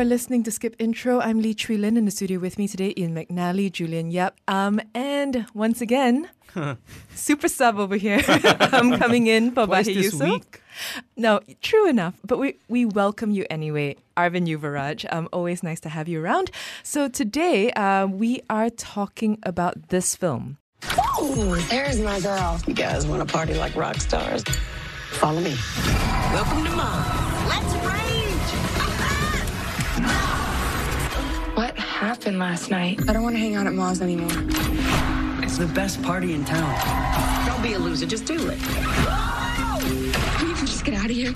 Hello, 0.00 0.06
you 0.08 0.12
are 0.12 0.16
listening 0.16 0.42
to 0.44 0.50
Skip 0.50 0.76
Intro. 0.78 1.20
I'm 1.20 1.42
Lee 1.42 1.52
Chui 1.52 1.76
Lin 1.76 1.98
in 1.98 2.06
the 2.06 2.10
studio 2.10 2.40
with 2.40 2.56
me 2.56 2.66
today, 2.66 2.94
Ian 2.96 3.14
McNally, 3.14 3.70
Julian 3.70 4.10
Yap. 4.10 4.34
Um, 4.48 4.80
and 4.94 5.44
once 5.52 5.82
again, 5.82 6.30
super 7.14 7.48
sub 7.48 7.78
over 7.78 7.96
here. 7.96 8.22
I'm 8.26 8.96
coming 8.96 9.26
in 9.26 9.50
for 9.50 9.66
Twice 9.66 9.88
Bahi 9.88 9.94
this 9.96 10.04
Yusuf. 10.04 10.22
week. 10.22 10.62
No, 11.18 11.40
true 11.60 11.86
enough. 11.86 12.14
But 12.24 12.38
we, 12.38 12.56
we 12.66 12.86
welcome 12.86 13.30
you 13.30 13.44
anyway, 13.50 13.96
Arvindh 14.16 14.48
Yuvaraj. 14.48 15.04
Um, 15.12 15.28
always 15.34 15.62
nice 15.62 15.80
to 15.80 15.90
have 15.90 16.08
you 16.08 16.24
around. 16.24 16.50
So 16.82 17.06
today 17.06 17.70
uh, 17.72 18.06
we 18.06 18.40
are 18.48 18.70
talking 18.70 19.38
about 19.42 19.90
this 19.90 20.16
film. 20.16 20.56
Ooh, 21.20 21.56
there's 21.68 22.00
my 22.00 22.20
girl. 22.20 22.58
You 22.66 22.72
guys 22.72 23.06
want 23.06 23.28
to 23.28 23.30
party 23.30 23.52
like 23.52 23.76
rock 23.76 23.96
stars? 23.96 24.44
Follow 25.10 25.42
me. 25.42 25.54
Welcome 26.32 26.64
to 26.64 26.70
mom. 26.70 27.48
Let's 27.48 27.74
rage! 27.86 28.79
Happened 32.20 32.38
last 32.38 32.70
night? 32.70 33.00
I 33.08 33.14
don't 33.14 33.22
want 33.22 33.34
to 33.34 33.40
hang 33.40 33.54
out 33.54 33.66
at 33.66 33.72
Ma's 33.72 34.02
anymore. 34.02 34.28
It's 35.42 35.56
the 35.56 35.70
best 35.74 36.02
party 36.02 36.34
in 36.34 36.44
town. 36.44 36.68
Don't 37.46 37.62
be 37.62 37.72
a 37.72 37.78
loser. 37.78 38.04
Just 38.04 38.26
do 38.26 38.34
it. 38.50 38.58
Can 38.58 40.48
you 40.48 40.54
just 40.56 40.84
get 40.84 40.96
out 40.96 41.06
of 41.06 41.12
here? 41.12 41.32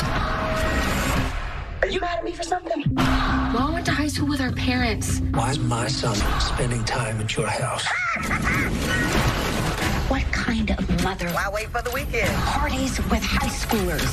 Are 1.80 1.88
you 1.88 2.00
mad 2.00 2.18
at 2.18 2.24
me 2.24 2.32
for 2.32 2.42
something? 2.42 2.84
Ma 2.96 3.70
went 3.72 3.86
to 3.86 3.92
high 3.92 4.08
school 4.08 4.28
with 4.28 4.42
our 4.42 4.52
parents. 4.52 5.20
Why 5.32 5.52
is 5.52 5.58
my 5.58 5.88
son 5.88 6.16
spending 6.38 6.84
time 6.84 7.18
at 7.18 7.34
your 7.34 7.46
house? 7.46 7.86
What 10.10 10.24
kind 10.32 10.70
of 10.70 11.02
mother 11.02 11.30
Why 11.30 11.48
wait 11.50 11.68
for 11.70 11.80
the 11.80 11.92
weekend? 11.92 12.34
parties 12.36 12.98
with 13.10 13.22
high 13.22 13.48
schoolers? 13.48 14.12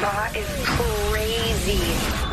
Ma 0.00 0.30
is 0.34 0.48
crazy. 0.64 2.29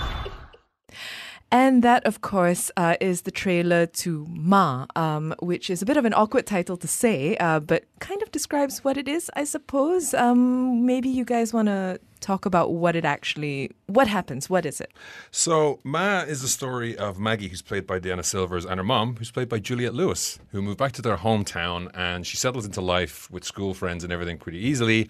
And 1.50 1.82
that, 1.82 2.06
of 2.06 2.20
course, 2.20 2.72
uh, 2.76 2.98
is 3.00 3.22
the 3.22 3.32
trailer 3.32 3.86
to 3.86 4.26
Ma, 4.30 4.86
um, 4.98 5.34
which 5.40 5.70
is 5.70 5.82
a 5.82 5.86
bit 5.86 5.96
of 5.96 6.04
an 6.04 6.14
awkward 6.14 6.46
title 6.46 6.76
to 6.76 6.88
say, 6.88 7.38
uh, 7.38 7.62
but 7.62 7.86
kind 8.00 8.22
of 8.22 8.32
describes 8.32 8.84
what 8.84 8.98
it 8.98 9.08
is, 9.08 9.32
I 9.34 9.46
suppose. 9.46 10.14
Um, 10.14 10.86
maybe 10.86 11.08
you 11.08 11.24
guys 11.24 11.54
want 11.54 11.68
to 11.68 12.02
talk 12.20 12.46
about 12.46 12.74
what 12.74 12.98
it 12.98 13.06
actually, 13.06 13.72
what 13.86 14.10
happens, 14.10 14.50
what 14.50 14.66
is 14.66 14.82
it? 14.82 14.92
So, 15.32 15.80
Ma 15.86 16.22
is 16.22 16.42
the 16.42 16.50
story 16.50 16.98
of 16.98 17.18
Maggie, 17.18 17.48
who's 17.48 17.62
played 17.62 17.88
by 17.88 18.00
Diana 18.00 18.24
Silvers, 18.24 18.66
and 18.66 18.78
her 18.78 18.84
mom, 18.84 19.16
who's 19.16 19.32
played 19.32 19.48
by 19.48 19.60
Juliette 19.60 19.94
Lewis, 19.94 20.40
who 20.52 20.62
moved 20.62 20.80
back 20.80 20.92
to 20.94 21.02
their 21.02 21.18
hometown 21.18 21.90
and 21.94 22.28
she 22.28 22.36
settles 22.36 22.66
into 22.66 22.82
life 22.82 23.32
with 23.32 23.46
school 23.46 23.74
friends 23.74 24.04
and 24.04 24.12
everything 24.12 24.38
pretty 24.38 24.60
easily. 24.60 25.10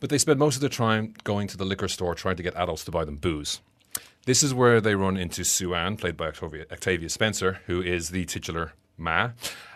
But 0.00 0.10
they 0.10 0.18
spend 0.18 0.40
most 0.40 0.56
of 0.56 0.60
their 0.60 0.68
time 0.68 1.14
going 1.22 1.46
to 1.48 1.56
the 1.56 1.64
liquor 1.64 1.88
store 1.88 2.16
trying 2.16 2.36
to 2.36 2.42
get 2.42 2.56
adults 2.56 2.84
to 2.86 2.90
buy 2.90 3.04
them 3.04 3.16
booze. 3.16 3.60
This 4.26 4.42
is 4.42 4.52
where 4.52 4.80
they 4.80 4.94
run 4.94 5.16
into 5.16 5.44
Sue 5.44 5.74
Ann, 5.74 5.96
played 5.96 6.16
by 6.16 6.26
Octavia, 6.26 6.66
Octavia 6.70 7.08
Spencer, 7.08 7.60
who 7.66 7.80
is 7.80 8.10
the 8.10 8.24
titular 8.24 8.72
Ma, 8.98 9.30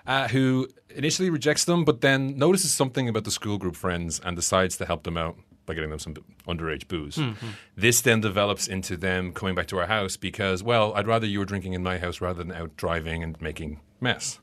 uh, 0.07 0.27
who 0.29 0.67
initially 0.91 1.31
rejects 1.31 1.65
them, 1.65 1.85
but 1.85 2.01
then 2.01 2.37
notices 2.37 2.73
something 2.73 3.09
about 3.09 3.25
the 3.25 3.31
school 3.31 3.59
group 3.59 3.77
friends 3.77 4.21
and 4.25 4.35
decides 4.35 4.77
to 4.79 4.87
help 4.87 5.05
them 5.05 5.17
out 5.17 5.37
by 5.67 5.75
getting 5.75 5.91
them 5.91 6.01
some 6.01 6.15
underage 6.49 6.89
booze. 6.89 7.17
This 7.77 8.01
then 8.01 8.21
develops 8.21 8.67
into 8.67 8.97
them 8.97 9.33
coming 9.33 9.55
back 9.55 9.69
to 9.69 9.79
our 9.79 9.87
house 9.87 10.17
because, 10.17 10.65
well, 10.65 10.95
I'd 10.95 11.07
rather 11.07 11.27
you 11.29 11.39
were 11.39 11.45
drinking 11.45 11.75
in 11.75 11.83
my 11.85 11.99
house 11.99 12.21
rather 12.21 12.43
than 12.43 12.51
out 12.53 12.77
driving 12.77 13.23
and 13.23 13.41
making 13.41 13.81
mess. 14.01 14.41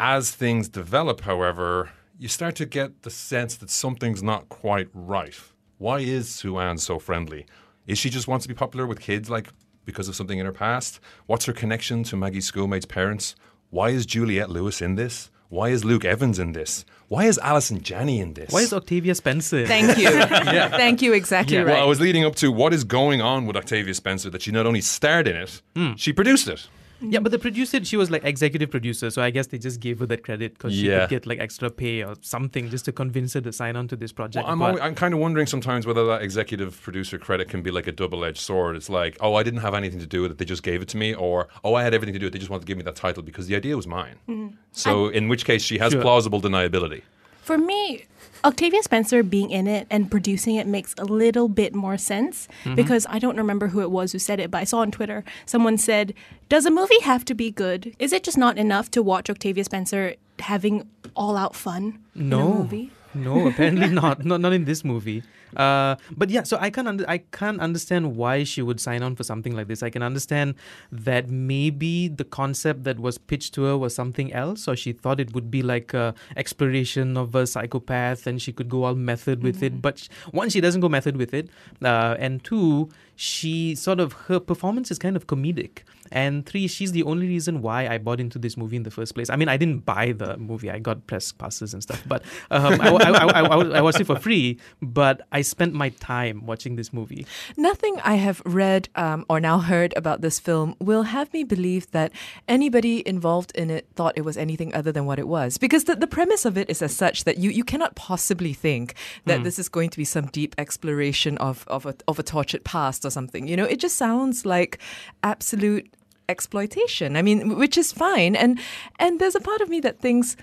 As 0.00 0.32
things 0.32 0.68
develop, 0.68 1.20
however, 1.20 1.90
you 2.18 2.26
start 2.26 2.56
to 2.56 2.66
get 2.66 3.02
the 3.02 3.10
sense 3.10 3.54
that 3.58 3.70
something's 3.70 4.24
not 4.24 4.48
quite 4.48 4.88
right. 4.92 5.38
Why 5.78 6.00
is 6.00 6.28
Sue 6.28 6.58
Ann 6.58 6.78
so 6.78 6.98
friendly? 6.98 7.46
Is 7.86 7.98
she 7.98 8.10
just 8.10 8.28
wants 8.28 8.44
to 8.44 8.48
be 8.48 8.54
popular 8.54 8.86
with 8.86 9.00
kids, 9.00 9.30
like 9.30 9.48
because 9.84 10.08
of 10.08 10.16
something 10.16 10.38
in 10.38 10.46
her 10.46 10.52
past? 10.52 11.00
What's 11.26 11.44
her 11.46 11.52
connection 11.52 12.02
to 12.04 12.16
Maggie's 12.16 12.46
schoolmates' 12.46 12.86
parents? 12.86 13.36
Why 13.70 13.90
is 13.90 14.06
Juliette 14.06 14.50
Lewis 14.50 14.82
in 14.82 14.96
this? 14.96 15.30
Why 15.48 15.68
is 15.68 15.84
Luke 15.84 16.04
Evans 16.04 16.40
in 16.40 16.52
this? 16.52 16.84
Why 17.08 17.26
is 17.26 17.38
Allison 17.38 17.80
Janney 17.80 18.18
in 18.18 18.34
this? 18.34 18.50
Why 18.50 18.62
is 18.62 18.72
Octavia 18.72 19.14
Spencer? 19.14 19.64
Thank 19.64 19.96
you. 19.96 20.10
yeah. 20.10 20.68
Thank 20.68 21.02
you, 21.02 21.12
exactly 21.12 21.56
Yeah. 21.56 21.62
right. 21.62 21.74
Well, 21.74 21.82
I 21.84 21.86
was 21.86 22.00
leading 22.00 22.24
up 22.24 22.34
to 22.36 22.50
what 22.50 22.74
is 22.74 22.82
going 22.82 23.20
on 23.20 23.46
with 23.46 23.56
Octavia 23.56 23.94
Spencer 23.94 24.28
that 24.30 24.42
she 24.42 24.50
not 24.50 24.66
only 24.66 24.80
starred 24.80 25.28
in 25.28 25.36
it, 25.36 25.62
hmm. 25.76 25.92
she 25.94 26.12
produced 26.12 26.48
it. 26.48 26.66
Mm-hmm. 26.96 27.12
Yeah, 27.12 27.20
but 27.20 27.30
the 27.30 27.38
producer, 27.38 27.84
she 27.84 27.96
was 27.96 28.10
like 28.10 28.24
executive 28.24 28.70
producer, 28.70 29.10
so 29.10 29.20
I 29.22 29.30
guess 29.30 29.48
they 29.48 29.58
just 29.58 29.80
gave 29.80 29.98
her 29.98 30.06
that 30.06 30.22
credit 30.24 30.54
because 30.54 30.72
she 30.72 30.88
Yeah. 30.88 31.00
could 31.00 31.10
get 31.10 31.26
like 31.26 31.38
extra 31.40 31.68
pay 31.70 32.02
or 32.02 32.14
something 32.22 32.70
just 32.70 32.84
to 32.86 32.92
convince 32.92 33.34
her 33.34 33.42
to 33.42 33.52
sign 33.52 33.76
on 33.76 33.86
to 33.88 33.96
this 33.96 34.12
project. 34.12 34.44
Well, 34.44 34.52
I'm, 34.52 34.58
But- 34.58 34.64
always, 34.66 34.80
I'm 34.82 34.94
kind 34.94 35.12
of 35.12 35.20
wondering 35.20 35.46
sometimes 35.46 35.86
whether 35.86 36.06
that 36.06 36.22
executive 36.22 36.80
producer 36.82 37.18
credit 37.18 37.48
can 37.48 37.60
be 37.62 37.70
like 37.70 37.86
a 37.86 37.92
double 37.92 38.24
edged 38.24 38.38
sword. 38.40 38.76
It's 38.76 38.88
like, 38.88 39.16
oh, 39.20 39.34
I 39.34 39.42
didn't 39.42 39.60
have 39.60 39.74
anything 39.74 40.00
to 40.00 40.06
do 40.06 40.22
with 40.22 40.30
it. 40.30 40.38
They 40.38 40.46
just 40.46 40.62
gave 40.62 40.80
it 40.80 40.88
to 40.88 40.96
me. 40.96 41.14
Or, 41.14 41.48
oh, 41.64 41.74
I 41.74 41.82
had 41.82 41.92
everything 41.92 42.14
to 42.14 42.18
do 42.18 42.26
with 42.26 42.32
it. 42.32 42.36
They 42.36 42.40
just 42.40 42.50
wanted 42.50 42.62
to 42.62 42.66
give 42.66 42.78
me 42.78 42.84
that 42.84 42.96
title 42.96 43.22
because 43.22 43.46
the 43.46 43.56
idea 43.56 43.76
was 43.76 43.86
mine. 43.86 44.16
Mm-hmm. 44.28 44.54
So, 44.72 45.08
in 45.08 45.28
which 45.28 45.44
case, 45.44 45.62
she 45.62 45.76
has 45.78 45.92
Sure. 45.92 46.00
plausible 46.02 46.40
deniability. 46.40 47.02
For 47.42 47.58
me, 47.58 48.06
Octavia 48.44 48.82
Spencer 48.82 49.22
being 49.22 49.50
in 49.50 49.66
it 49.66 49.86
and 49.90 50.10
producing 50.10 50.56
it 50.56 50.66
makes 50.66 50.94
a 50.98 51.04
little 51.04 51.48
bit 51.48 51.74
more 51.74 51.98
sense 51.98 52.48
mm-hmm. 52.64 52.74
because 52.74 53.06
I 53.08 53.18
don't 53.18 53.36
remember 53.36 53.68
who 53.68 53.80
it 53.80 53.90
was 53.90 54.12
who 54.12 54.18
said 54.18 54.40
it, 54.40 54.50
but 54.50 54.58
I 54.58 54.64
saw 54.64 54.78
on 54.78 54.90
Twitter 54.90 55.24
someone 55.44 55.78
said, 55.78 56.14
Does 56.48 56.66
a 56.66 56.70
movie 56.70 57.00
have 57.02 57.24
to 57.26 57.34
be 57.34 57.50
good? 57.50 57.94
Is 57.98 58.12
it 58.12 58.22
just 58.22 58.38
not 58.38 58.58
enough 58.58 58.90
to 58.92 59.02
watch 59.02 59.30
Octavia 59.30 59.64
Spencer 59.64 60.14
having 60.38 60.88
all 61.14 61.36
out 61.36 61.54
fun 61.56 61.98
in 62.14 62.22
a 62.22 62.24
no, 62.24 62.54
movie? 62.54 62.90
no, 63.14 63.48
apparently 63.48 63.88
not. 63.88 64.24
Not 64.24 64.40
not 64.40 64.52
in 64.52 64.64
this 64.64 64.84
movie. 64.84 65.22
Uh, 65.56 65.96
but 66.16 66.30
yeah, 66.30 66.42
so 66.42 66.58
I 66.60 66.70
can 66.70 66.86
under, 66.86 67.04
I 67.08 67.18
can't 67.18 67.60
understand 67.60 68.16
why 68.16 68.44
she 68.44 68.62
would 68.62 68.80
sign 68.80 69.02
on 69.02 69.16
for 69.16 69.24
something 69.24 69.54
like 69.54 69.68
this. 69.68 69.82
I 69.82 69.90
can 69.90 70.02
understand 70.02 70.54
that 70.90 71.30
maybe 71.30 72.08
the 72.08 72.24
concept 72.24 72.84
that 72.84 72.98
was 72.98 73.18
pitched 73.18 73.54
to 73.54 73.62
her 73.64 73.76
was 73.78 73.94
something 73.94 74.32
else, 74.32 74.66
or 74.66 74.76
she 74.76 74.92
thought 74.92 75.20
it 75.20 75.34
would 75.34 75.50
be 75.50 75.62
like 75.62 75.94
a 75.94 76.14
exploration 76.36 77.16
of 77.16 77.34
a 77.34 77.46
psychopath, 77.46 78.26
and 78.26 78.40
she 78.40 78.52
could 78.52 78.68
go 78.68 78.84
all 78.84 78.94
method 78.94 79.42
with 79.42 79.62
it. 79.62 79.80
But 79.80 79.98
sh- 79.98 80.08
one, 80.30 80.48
she 80.50 80.60
doesn't 80.60 80.80
go 80.80 80.88
method 80.88 81.16
with 81.16 81.34
it, 81.34 81.48
uh, 81.82 82.16
and 82.18 82.42
two, 82.42 82.88
she 83.14 83.74
sort 83.74 83.98
of 84.00 84.12
her 84.12 84.38
performance 84.38 84.90
is 84.90 84.98
kind 84.98 85.16
of 85.16 85.26
comedic. 85.26 85.78
And 86.12 86.46
three, 86.46 86.68
she's 86.68 86.92
the 86.92 87.02
only 87.02 87.26
reason 87.26 87.62
why 87.62 87.88
I 87.88 87.98
bought 87.98 88.20
into 88.20 88.38
this 88.38 88.56
movie 88.56 88.76
in 88.76 88.84
the 88.84 88.90
first 88.90 89.14
place. 89.14 89.28
I 89.28 89.36
mean, 89.36 89.48
I 89.48 89.56
didn't 89.56 89.84
buy 89.84 90.12
the 90.12 90.36
movie; 90.36 90.70
I 90.70 90.78
got 90.78 91.06
press 91.06 91.32
passes 91.32 91.74
and 91.74 91.82
stuff. 91.82 92.02
But 92.06 92.22
um, 92.50 92.80
I, 92.80 92.88
I, 92.90 93.10
I, 93.10 93.40
I, 93.40 93.78
I 93.78 93.80
watched 93.80 94.00
it 94.00 94.06
for 94.06 94.16
free. 94.16 94.58
But 94.80 95.26
I 95.32 95.35
spent 95.42 95.74
my 95.74 95.90
time 95.90 96.46
watching 96.46 96.76
this 96.76 96.92
movie. 96.92 97.26
Nothing 97.56 98.00
I 98.04 98.14
have 98.14 98.42
read 98.44 98.88
um, 98.94 99.24
or 99.28 99.40
now 99.40 99.58
heard 99.58 99.94
about 99.96 100.20
this 100.20 100.38
film 100.38 100.74
will 100.80 101.04
have 101.04 101.32
me 101.32 101.44
believe 101.44 101.90
that 101.92 102.12
anybody 102.48 103.06
involved 103.06 103.52
in 103.54 103.70
it 103.70 103.86
thought 103.94 104.16
it 104.16 104.24
was 104.24 104.36
anything 104.36 104.74
other 104.74 104.92
than 104.92 105.06
what 105.06 105.18
it 105.18 105.28
was. 105.28 105.58
Because 105.58 105.84
the, 105.84 105.96
the 105.96 106.06
premise 106.06 106.44
of 106.44 106.56
it 106.56 106.70
is 106.70 106.82
as 106.82 106.94
such 106.94 107.24
that 107.24 107.38
you, 107.38 107.50
you 107.50 107.64
cannot 107.64 107.94
possibly 107.94 108.52
think 108.52 108.94
that 109.24 109.44
this 109.44 109.58
is 109.58 109.68
going 109.68 109.90
to 109.90 109.96
be 109.96 110.04
some 110.04 110.26
deep 110.26 110.54
exploration 110.58 111.38
of, 111.38 111.64
of, 111.68 111.86
a, 111.86 111.94
of 112.08 112.18
a 112.18 112.22
tortured 112.22 112.64
past 112.64 113.04
or 113.04 113.10
something. 113.10 113.48
You 113.48 113.56
know, 113.56 113.64
it 113.64 113.80
just 113.80 113.96
sounds 113.96 114.46
like 114.46 114.78
absolute 115.22 115.92
exploitation. 116.28 117.16
I 117.16 117.22
mean, 117.22 117.56
which 117.56 117.78
is 117.78 117.92
fine. 117.92 118.34
And 118.36 118.58
and 118.98 119.20
there's 119.20 119.34
a 119.34 119.40
part 119.40 119.60
of 119.60 119.68
me 119.68 119.80
that 119.80 120.00
thinks, 120.00 120.36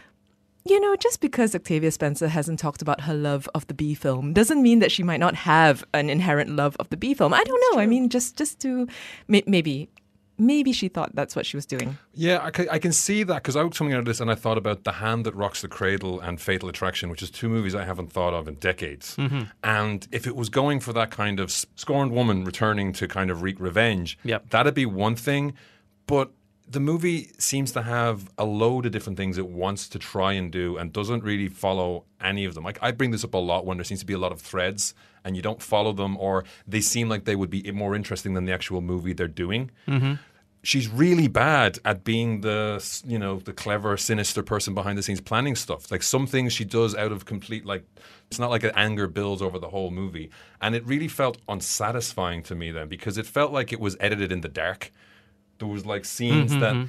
you 0.65 0.79
know, 0.79 0.95
just 0.95 1.19
because 1.21 1.53
Octavia 1.55 1.91
Spencer 1.91 2.27
hasn't 2.27 2.59
talked 2.59 2.81
about 2.81 3.01
her 3.01 3.13
love 3.13 3.49
of 3.53 3.67
the 3.67 3.73
B 3.73 3.93
film 3.93 4.33
doesn't 4.33 4.61
mean 4.61 4.79
that 4.79 4.91
she 4.91 5.03
might 5.03 5.19
not 5.19 5.35
have 5.35 5.83
an 5.93 6.09
inherent 6.09 6.49
love 6.51 6.75
of 6.79 6.89
the 6.89 6.97
B 6.97 7.13
film. 7.13 7.33
I 7.33 7.43
don't 7.43 7.63
know. 7.75 7.81
I 7.81 7.85
mean, 7.85 8.09
just 8.09 8.37
just 8.37 8.59
to 8.61 8.87
may- 9.27 9.43
maybe 9.45 9.89
maybe 10.39 10.71
she 10.73 10.87
thought 10.87 11.13
that's 11.15 11.35
what 11.35 11.45
she 11.45 11.55
was 11.55 11.65
doing. 11.65 11.95
Yeah, 12.15 12.39
I 12.43 12.49
ca- 12.49 12.65
I 12.71 12.79
can 12.79 12.91
see 12.91 13.21
that 13.23 13.43
because 13.43 13.55
I 13.55 13.61
was 13.63 13.77
coming 13.77 13.93
out 13.93 13.99
of 13.99 14.05
this 14.05 14.19
and 14.19 14.31
I 14.31 14.35
thought 14.35 14.57
about 14.57 14.83
The 14.83 14.93
Hand 14.93 15.25
That 15.25 15.35
Rocks 15.35 15.61
the 15.61 15.67
Cradle 15.67 16.19
and 16.19 16.41
Fatal 16.41 16.67
Attraction, 16.69 17.09
which 17.09 17.21
is 17.21 17.29
two 17.29 17.47
movies 17.49 17.75
I 17.75 17.83
haven't 17.85 18.11
thought 18.11 18.33
of 18.33 18.47
in 18.47 18.55
decades. 18.55 19.15
Mm-hmm. 19.15 19.41
And 19.63 20.07
if 20.11 20.25
it 20.25 20.35
was 20.35 20.49
going 20.49 20.79
for 20.79 20.91
that 20.93 21.11
kind 21.11 21.39
of 21.39 21.51
scorned 21.51 22.11
woman 22.13 22.45
returning 22.45 22.93
to 22.93 23.07
kind 23.07 23.29
of 23.29 23.43
wreak 23.43 23.59
revenge, 23.59 24.17
Yep. 24.23 24.49
that'd 24.49 24.73
be 24.73 24.87
one 24.87 25.15
thing. 25.15 25.53
But 26.07 26.31
the 26.67 26.79
movie 26.79 27.31
seems 27.37 27.71
to 27.73 27.81
have 27.81 28.29
a 28.37 28.45
load 28.45 28.85
of 28.85 28.91
different 28.91 29.17
things 29.17 29.37
it 29.37 29.47
wants 29.47 29.87
to 29.89 29.99
try 29.99 30.33
and 30.33 30.51
do 30.51 30.77
and 30.77 30.93
doesn't 30.93 31.23
really 31.23 31.47
follow 31.47 32.05
any 32.21 32.45
of 32.45 32.55
them. 32.55 32.63
Like 32.63 32.79
I 32.81 32.91
bring 32.91 33.11
this 33.11 33.23
up 33.23 33.33
a 33.33 33.37
lot 33.37 33.65
when 33.65 33.77
there 33.77 33.83
seems 33.83 33.99
to 33.99 34.05
be 34.05 34.13
a 34.13 34.17
lot 34.17 34.31
of 34.31 34.41
threads 34.41 34.93
and 35.23 35.35
you 35.35 35.41
don't 35.41 35.61
follow 35.61 35.93
them 35.93 36.17
or 36.17 36.45
they 36.67 36.81
seem 36.81 37.09
like 37.09 37.25
they 37.25 37.35
would 37.35 37.49
be 37.49 37.69
more 37.71 37.95
interesting 37.95 38.33
than 38.33 38.45
the 38.45 38.53
actual 38.53 38.81
movie 38.81 39.13
they're 39.13 39.27
doing. 39.27 39.71
Mm-hmm. 39.87 40.13
She's 40.65 40.87
really 40.87 41.27
bad 41.27 41.79
at 41.83 42.05
being 42.05 42.39
the 42.39 43.01
you 43.05 43.19
know 43.19 43.39
the 43.39 43.51
clever 43.51 43.97
sinister 43.97 44.41
person 44.41 44.73
behind 44.73 44.97
the 44.97 45.03
scenes 45.03 45.19
planning 45.19 45.55
stuff. 45.55 45.91
Like 45.91 46.01
some 46.01 46.25
things 46.25 46.53
she 46.53 46.63
does 46.63 46.95
out 46.95 47.11
of 47.11 47.25
complete 47.25 47.65
like 47.65 47.83
it's 48.31 48.39
not 48.39 48.49
like 48.49 48.63
an 48.63 48.71
anger 48.73 49.07
builds 49.07 49.41
over 49.41 49.59
the 49.59 49.69
whole 49.69 49.91
movie. 49.91 50.31
And 50.61 50.73
it 50.75 50.85
really 50.85 51.09
felt 51.09 51.37
unsatisfying 51.49 52.43
to 52.43 52.55
me 52.55 52.71
then 52.71 52.87
because 52.87 53.17
it 53.17 53.25
felt 53.25 53.51
like 53.51 53.73
it 53.73 53.81
was 53.81 53.97
edited 53.99 54.31
in 54.31 54.39
the 54.39 54.47
dark 54.47 54.91
was 55.67 55.85
like 55.85 56.05
scenes 56.05 56.51
mm-hmm, 56.51 56.59
that 56.59 56.73
mm-hmm. 56.73 56.85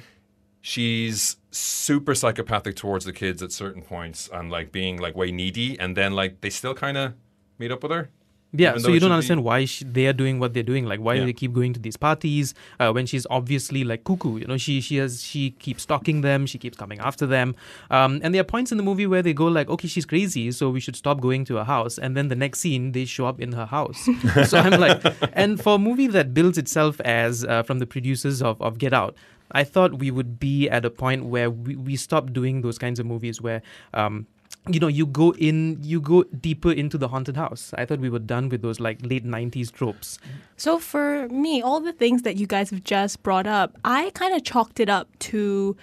she's 0.61 1.37
super 1.51 2.13
psychopathic 2.13 2.75
towards 2.75 3.05
the 3.05 3.13
kids 3.13 3.41
at 3.41 3.51
certain 3.51 3.81
points 3.81 4.29
and 4.33 4.51
like 4.51 4.71
being 4.71 4.97
like 4.97 5.15
way 5.15 5.31
needy 5.31 5.79
and 5.79 5.95
then 5.95 6.13
like 6.13 6.41
they 6.41 6.49
still 6.49 6.73
kind 6.73 6.97
of 6.97 7.13
meet 7.57 7.71
up 7.71 7.81
with 7.81 7.91
her 7.91 8.09
Yeah, 8.57 8.77
so 8.77 8.89
you 8.91 8.99
don't 8.99 9.11
understand 9.11 9.39
be- 9.41 9.43
why 9.43 9.65
sh 9.65 9.83
they 9.85 10.07
are 10.07 10.13
doing 10.13 10.39
what 10.39 10.53
they're 10.53 10.63
doing. 10.63 10.85
Like, 10.85 10.99
why 10.99 11.13
Yeah. 11.15 11.21
do 11.21 11.25
they 11.27 11.33
keep 11.33 11.53
going 11.53 11.73
to 11.73 11.79
these 11.79 11.97
parties 11.97 12.53
uh, 12.79 12.91
when 12.91 13.05
she's 13.05 13.25
obviously 13.29 13.83
like 13.83 14.03
cuckoo? 14.03 14.37
You 14.39 14.47
know, 14.47 14.57
she 14.57 14.81
she 14.81 14.97
has 14.97 15.23
she 15.23 15.51
keeps 15.51 15.83
stalking 15.83 16.21
them. 16.21 16.45
She 16.45 16.57
keeps 16.57 16.77
coming 16.77 16.99
after 16.99 17.25
them. 17.25 17.55
Um, 17.91 18.19
and 18.23 18.33
there 18.33 18.41
are 18.41 18.45
points 18.55 18.71
in 18.71 18.77
the 18.77 18.83
movie 18.83 19.07
where 19.07 19.21
they 19.21 19.33
go 19.33 19.45
like, 19.47 19.69
okay, 19.69 19.87
she's 19.87 20.05
crazy, 20.05 20.51
so 20.51 20.69
we 20.69 20.79
should 20.79 20.95
stop 20.95 21.21
going 21.21 21.45
to 21.45 21.55
her 21.55 21.63
house. 21.63 21.97
And 21.97 22.15
then 22.17 22.27
the 22.29 22.35
next 22.35 22.59
scene, 22.59 22.91
they 22.91 23.05
show 23.05 23.25
up 23.25 23.39
in 23.39 23.51
her 23.53 23.65
house. 23.65 24.07
so 24.49 24.57
I'm 24.57 24.79
like, 24.79 25.01
and 25.33 25.61
for 25.61 25.75
a 25.75 25.79
movie 25.79 26.07
that 26.07 26.33
builds 26.33 26.57
itself 26.57 26.99
as 27.01 27.43
uh, 27.45 27.63
from 27.63 27.79
the 27.79 27.85
producers 27.87 28.41
of 28.41 28.61
of 28.61 28.77
Get 28.77 28.93
Out. 28.93 29.15
I 29.51 29.63
thought 29.63 29.99
we 29.99 30.09
would 30.09 30.39
be 30.39 30.67
at 30.69 30.85
a 30.85 30.89
point 30.89 31.25
where 31.25 31.51
we, 31.51 31.75
we 31.75 31.95
stop 31.95 32.33
doing 32.33 32.61
those 32.61 32.79
kinds 32.79 32.99
of 32.99 33.05
movies 33.05 33.39
where 33.39 33.61
um, 33.93 34.25
you 34.67 34.79
know 34.79 34.87
you 34.87 35.05
go 35.05 35.31
in 35.35 35.77
you 35.81 36.01
go 36.01 36.23
deeper 36.23 36.71
into 36.71 36.97
the 36.97 37.07
haunted 37.07 37.37
house 37.37 37.71
i 37.77 37.85
thought 37.85 37.99
we 37.99 38.09
were 38.09 38.19
done 38.19 38.49
with 38.49 38.61
those 38.61 38.79
like 38.79 38.97
late 39.05 39.25
90s 39.25 39.71
tropes 39.71 40.17
So 40.57 40.79
for 40.79 41.27
me, 41.29 41.61
all 41.61 41.81
the 41.81 41.91
things 41.91 42.21
that 42.21 42.37
you 42.37 42.47
guys 42.47 42.69
have 42.69 42.83
just 42.83 43.21
brought 43.23 43.45
up, 43.45 43.77
I 43.83 44.11
kind 44.13 44.33
of 44.33 44.43
chalked 44.43 44.79
it 44.79 44.89
up 44.89 45.07
to 45.19 45.75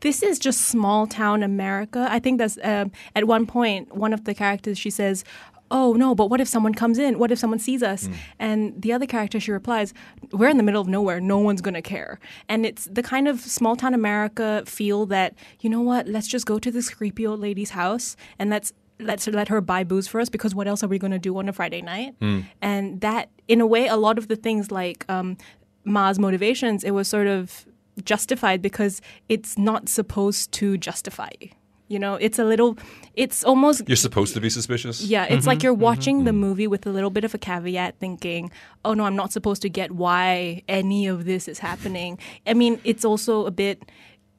this 0.00 0.22
is 0.22 0.38
just 0.38 0.60
small 0.66 1.06
town 1.06 1.42
America. 1.42 2.06
I 2.10 2.18
think 2.18 2.38
that's 2.38 2.58
um, 2.62 2.92
at 3.16 3.24
one 3.26 3.46
point 3.46 3.94
one 3.96 4.12
of 4.12 4.24
the 4.24 4.34
characters 4.34 4.78
she 4.78 4.90
says. 4.90 5.24
Oh 5.70 5.92
no, 5.92 6.14
but 6.14 6.30
what 6.30 6.40
if 6.40 6.48
someone 6.48 6.74
comes 6.74 6.98
in? 6.98 7.18
What 7.18 7.30
if 7.30 7.38
someone 7.38 7.58
sees 7.58 7.82
us? 7.82 8.08
And 8.38 8.80
the 8.80 8.92
other 8.92 9.06
character 9.06 9.38
she 9.40 9.52
replies, 9.52 9.92
We're 10.32 10.48
in 10.48 10.56
the 10.56 10.62
middle 10.62 10.80
of 10.80 10.88
nowhere, 10.88 11.20
no 11.20 11.38
one's 11.38 11.60
gonna 11.60 11.82
care. 11.82 12.18
And 12.48 12.64
it's 12.64 12.86
the 12.86 13.02
kind 13.02 13.28
of 13.28 13.40
small 13.40 13.76
town 13.76 13.94
America 13.94 14.62
feel 14.66 15.06
that, 15.06 15.34
you 15.60 15.68
know 15.68 15.80
what, 15.82 16.08
let's 16.08 16.26
just 16.28 16.46
go 16.46 16.58
to 16.58 16.70
this 16.70 16.90
creepy 16.90 17.26
old 17.26 17.40
lady's 17.40 17.70
house 17.70 18.16
and 18.38 18.50
let's 18.50 18.72
let's 19.00 19.26
let 19.28 19.46
her 19.48 19.60
buy 19.60 19.84
booze 19.84 20.08
for 20.08 20.20
us 20.20 20.28
because 20.28 20.54
what 20.54 20.66
else 20.66 20.82
are 20.82 20.88
we 20.88 20.98
going 20.98 21.12
to 21.12 21.20
do 21.20 21.36
on 21.38 21.48
a 21.48 21.52
Friday 21.52 21.80
night? 21.82 22.14
And 22.60 23.00
that, 23.00 23.30
in 23.46 23.60
a 23.60 23.66
way, 23.66 23.86
a 23.86 23.96
lot 23.96 24.18
of 24.18 24.26
the 24.26 24.34
things 24.34 24.72
like 24.72 25.04
um, 25.08 25.36
Ma's 25.84 26.18
motivations, 26.18 26.82
it 26.82 26.90
was 26.90 27.06
sort 27.06 27.28
of 27.28 27.64
justified 28.04 28.60
because 28.60 29.00
it's 29.28 29.56
not 29.56 29.88
supposed 29.88 30.50
to 30.52 30.76
justify. 30.78 31.28
You 31.40 31.50
know, 31.96 32.16
it's 32.16 32.40
a 32.40 32.44
little, 32.44 32.76
it's 33.14 33.44
almost 33.44 33.88
You're 33.88 33.96
supposed 33.96 34.34
to 34.34 34.40
be 34.40 34.50
suspicious. 34.50 35.00
yeah, 35.00 35.24
it's 35.24 35.46
like 35.46 35.58
mm-hmm. 35.58 35.66
you're 35.66 35.74
watching 35.74 36.24
the 36.24 36.32
mm-hmm. 36.32 36.40
movie 36.40 36.66
with 36.66 36.86
a 36.86 36.90
little 36.90 37.10
bit 37.10 37.22
of 37.22 37.34
a 37.34 37.38
caveat 37.38 38.00
thinking, 38.00 38.50
oh 38.84 38.94
no, 38.94 39.04
I'm 39.04 39.14
not 39.14 39.32
supposed 39.32 39.62
to 39.62 39.68
get 39.68 39.92
why 39.92 40.62
any 40.68 41.06
of 41.06 41.24
this 41.24 41.46
is 41.46 41.60
happening. 41.60 42.18
I 42.48 42.54
mean, 42.54 42.80
it's 42.82 43.04
also 43.04 43.46
a 43.46 43.52
bit, 43.52 43.88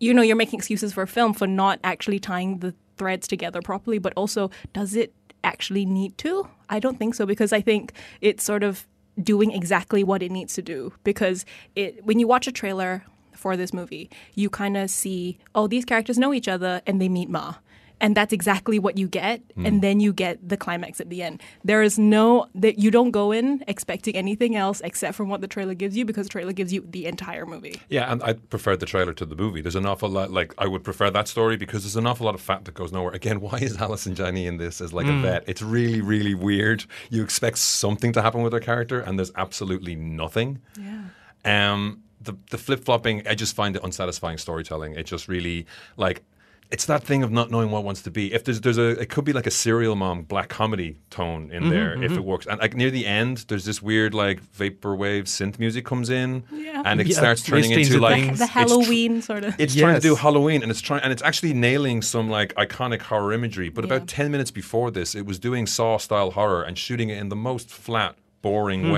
you 0.01 0.13
know, 0.13 0.21
you're 0.21 0.35
making 0.35 0.59
excuses 0.59 0.91
for 0.91 1.03
a 1.03 1.07
film 1.07 1.33
for 1.33 1.47
not 1.47 1.79
actually 1.85 2.19
tying 2.19 2.59
the 2.59 2.75
threads 2.97 3.27
together 3.27 3.61
properly, 3.61 3.97
but 3.97 4.13
also, 4.15 4.51
does 4.73 4.95
it 4.95 5.13
actually 5.43 5.85
need 5.85 6.17
to? 6.19 6.47
I 6.69 6.79
don't 6.79 6.99
think 6.99 7.15
so 7.15 7.25
because 7.25 7.53
I 7.53 7.61
think 7.61 7.93
it's 8.21 8.43
sort 8.43 8.61
of 8.61 8.85
doing 9.21 9.51
exactly 9.51 10.03
what 10.03 10.21
it 10.21 10.31
needs 10.31 10.53
to 10.53 10.61
do 10.61 10.93
because 11.03 11.45
it 11.75 12.05
when 12.05 12.19
you 12.19 12.27
watch 12.27 12.47
a 12.47 12.51
trailer 12.51 13.03
for 13.39 13.55
this 13.57 13.73
movie, 13.73 14.09
you 14.35 14.49
kind 14.49 14.77
of 14.77 14.89
see, 14.89 15.39
oh, 15.55 15.67
these 15.67 15.85
characters 15.85 16.17
know 16.17 16.33
each 16.33 16.47
other 16.47 16.81
and 16.85 17.01
they 17.01 17.09
meet 17.09 17.29
Ma. 17.29 17.55
And 18.01 18.15
that's 18.15 18.31
exactly 18.31 18.79
what 18.79 18.97
you 18.97 19.09
get, 19.09 19.41
and 19.57 19.81
then 19.81 19.99
you 19.99 20.13
get 20.13 20.47
the 20.47 20.55
climax 20.55 21.01
at 21.01 21.09
the 21.09 21.21
end. 21.21 21.43
There 21.65 21.81
is 21.81 21.99
no 21.99 22.47
that 22.55 22.79
you 22.79 22.91
don't 22.91 23.11
go 23.11 23.33
in 23.33 23.61
expecting 23.67 24.15
anything 24.15 24.55
else 24.55 24.79
except 24.85 25.15
from 25.15 25.27
what 25.27 25.41
the 25.41 25.49
trailer 25.49 25.73
gives 25.73 25.97
you, 25.97 26.05
because 26.05 26.27
the 26.27 26.31
trailer 26.31 26.53
gives 26.53 26.71
you 26.71 26.87
the 26.89 27.07
entire 27.07 27.45
movie. 27.45 27.81
Yeah, 27.89 28.09
and 28.09 28.23
I 28.23 28.33
preferred 28.33 28.79
the 28.79 28.85
trailer 28.85 29.11
to 29.11 29.25
the 29.25 29.35
movie. 29.35 29.59
There's 29.59 29.75
an 29.75 29.85
awful 29.85 30.07
lot, 30.07 30.31
like, 30.31 30.53
I 30.57 30.65
would 30.65 30.85
prefer 30.85 31.11
that 31.11 31.27
story 31.27 31.57
because 31.57 31.83
there's 31.83 31.97
an 31.97 32.07
awful 32.07 32.25
lot 32.25 32.35
of 32.35 32.41
fat 32.41 32.63
that 32.63 32.73
goes 32.73 32.93
nowhere. 32.93 33.11
Again, 33.11 33.41
why 33.47 33.57
is 33.57 33.75
Allison 33.75 34.15
Janney 34.15 34.47
in 34.47 34.55
this 34.55 34.79
as 34.79 34.93
like 34.93 35.07
a 35.07 35.19
vet? 35.19 35.43
It's 35.45 35.61
really, 35.61 35.99
really 35.99 36.35
weird. 36.35 36.85
You 37.09 37.21
expect 37.21 37.57
something 37.57 38.13
to 38.13 38.21
happen 38.21 38.43
with 38.43 38.53
her 38.53 38.61
character, 38.61 39.01
and 39.01 39.19
there's 39.19 39.33
absolutely 39.35 39.97
nothing. 39.97 40.61
Yeah. 40.79 41.73
Um, 41.73 42.03
the 42.21 42.33
the 42.49 42.57
flip 42.57 42.83
flopping, 42.83 43.27
I 43.27 43.35
just 43.35 43.55
find 43.55 43.75
it 43.75 43.83
unsatisfying 43.83 44.37
storytelling. 44.37 44.95
It 44.95 45.05
just 45.05 45.27
really 45.27 45.65
like. 45.97 46.23
It's 46.71 46.85
that 46.85 47.03
thing 47.03 47.23
of 47.23 47.31
not 47.31 47.49
knowing 47.49 47.71
what 47.71 47.83
wants 47.83 48.03
to 48.03 48.11
be. 48.11 48.31
If 48.31 48.43
there's 48.43 48.61
there's 48.61 48.77
a 48.77 48.89
it 48.89 49.09
could 49.09 49.25
be 49.25 49.33
like 49.33 49.47
a 49.47 49.51
serial 49.51 49.95
mom 49.95 50.21
black 50.21 50.49
comedy 50.49 50.99
tone 51.09 51.49
in 51.51 51.63
mm-hmm, 51.63 51.71
there 51.71 51.93
if 51.93 52.11
mm-hmm. 52.11 52.19
it 52.19 52.23
works. 52.23 52.45
And 52.45 52.59
like 52.59 52.75
near 52.75 52.91
the 52.91 53.07
end, 53.07 53.45
there's 53.47 53.65
this 53.65 53.81
weird 53.81 54.13
like 54.13 54.39
vaporwave 54.53 55.23
synth 55.23 55.57
music 55.57 55.83
comes 55.83 56.11
in, 56.11 56.43
Yeah. 56.51 56.83
and 56.85 57.01
it 57.01 57.07
Yeah, 57.07 57.15
starts 57.17 57.41
turning 57.41 57.71
into 57.71 57.99
like 57.99 58.21
Things. 58.23 58.37
The 58.37 58.43
it's 58.43 58.53
tr- 58.53 58.59
Halloween 58.59 59.21
sort 59.23 59.45
of. 59.45 59.55
it's 59.57 59.73
trying 59.73 59.95
to 59.95 59.99
do 59.99 60.13
Halloween, 60.13 60.61
and 60.61 60.69
it's 60.69 60.79
trying, 60.79 61.01
and 61.01 61.11
it's 61.11 61.23
actually 61.23 61.55
nailing 61.55 62.03
some 62.03 62.29
like 62.29 62.53
iconic 62.53 63.01
horror 63.01 63.33
imagery. 63.33 63.69
But 63.69 63.85
Yeah. 63.85 63.95
about 63.95 64.07
ten 64.07 64.29
minutes 64.31 64.51
before 64.51 64.91
this, 64.91 65.15
it 65.15 65.25
was 65.25 65.39
doing 65.39 65.65
Saw 65.65 65.97
style 65.97 66.29
horror 66.29 66.61
and 66.61 66.77
shooting 66.77 67.09
it 67.09 67.17
in 67.17 67.29
the 67.29 67.35
most 67.35 67.71
flat, 67.71 68.15
boring 68.41 68.83
Mm-hmm, 68.83 68.91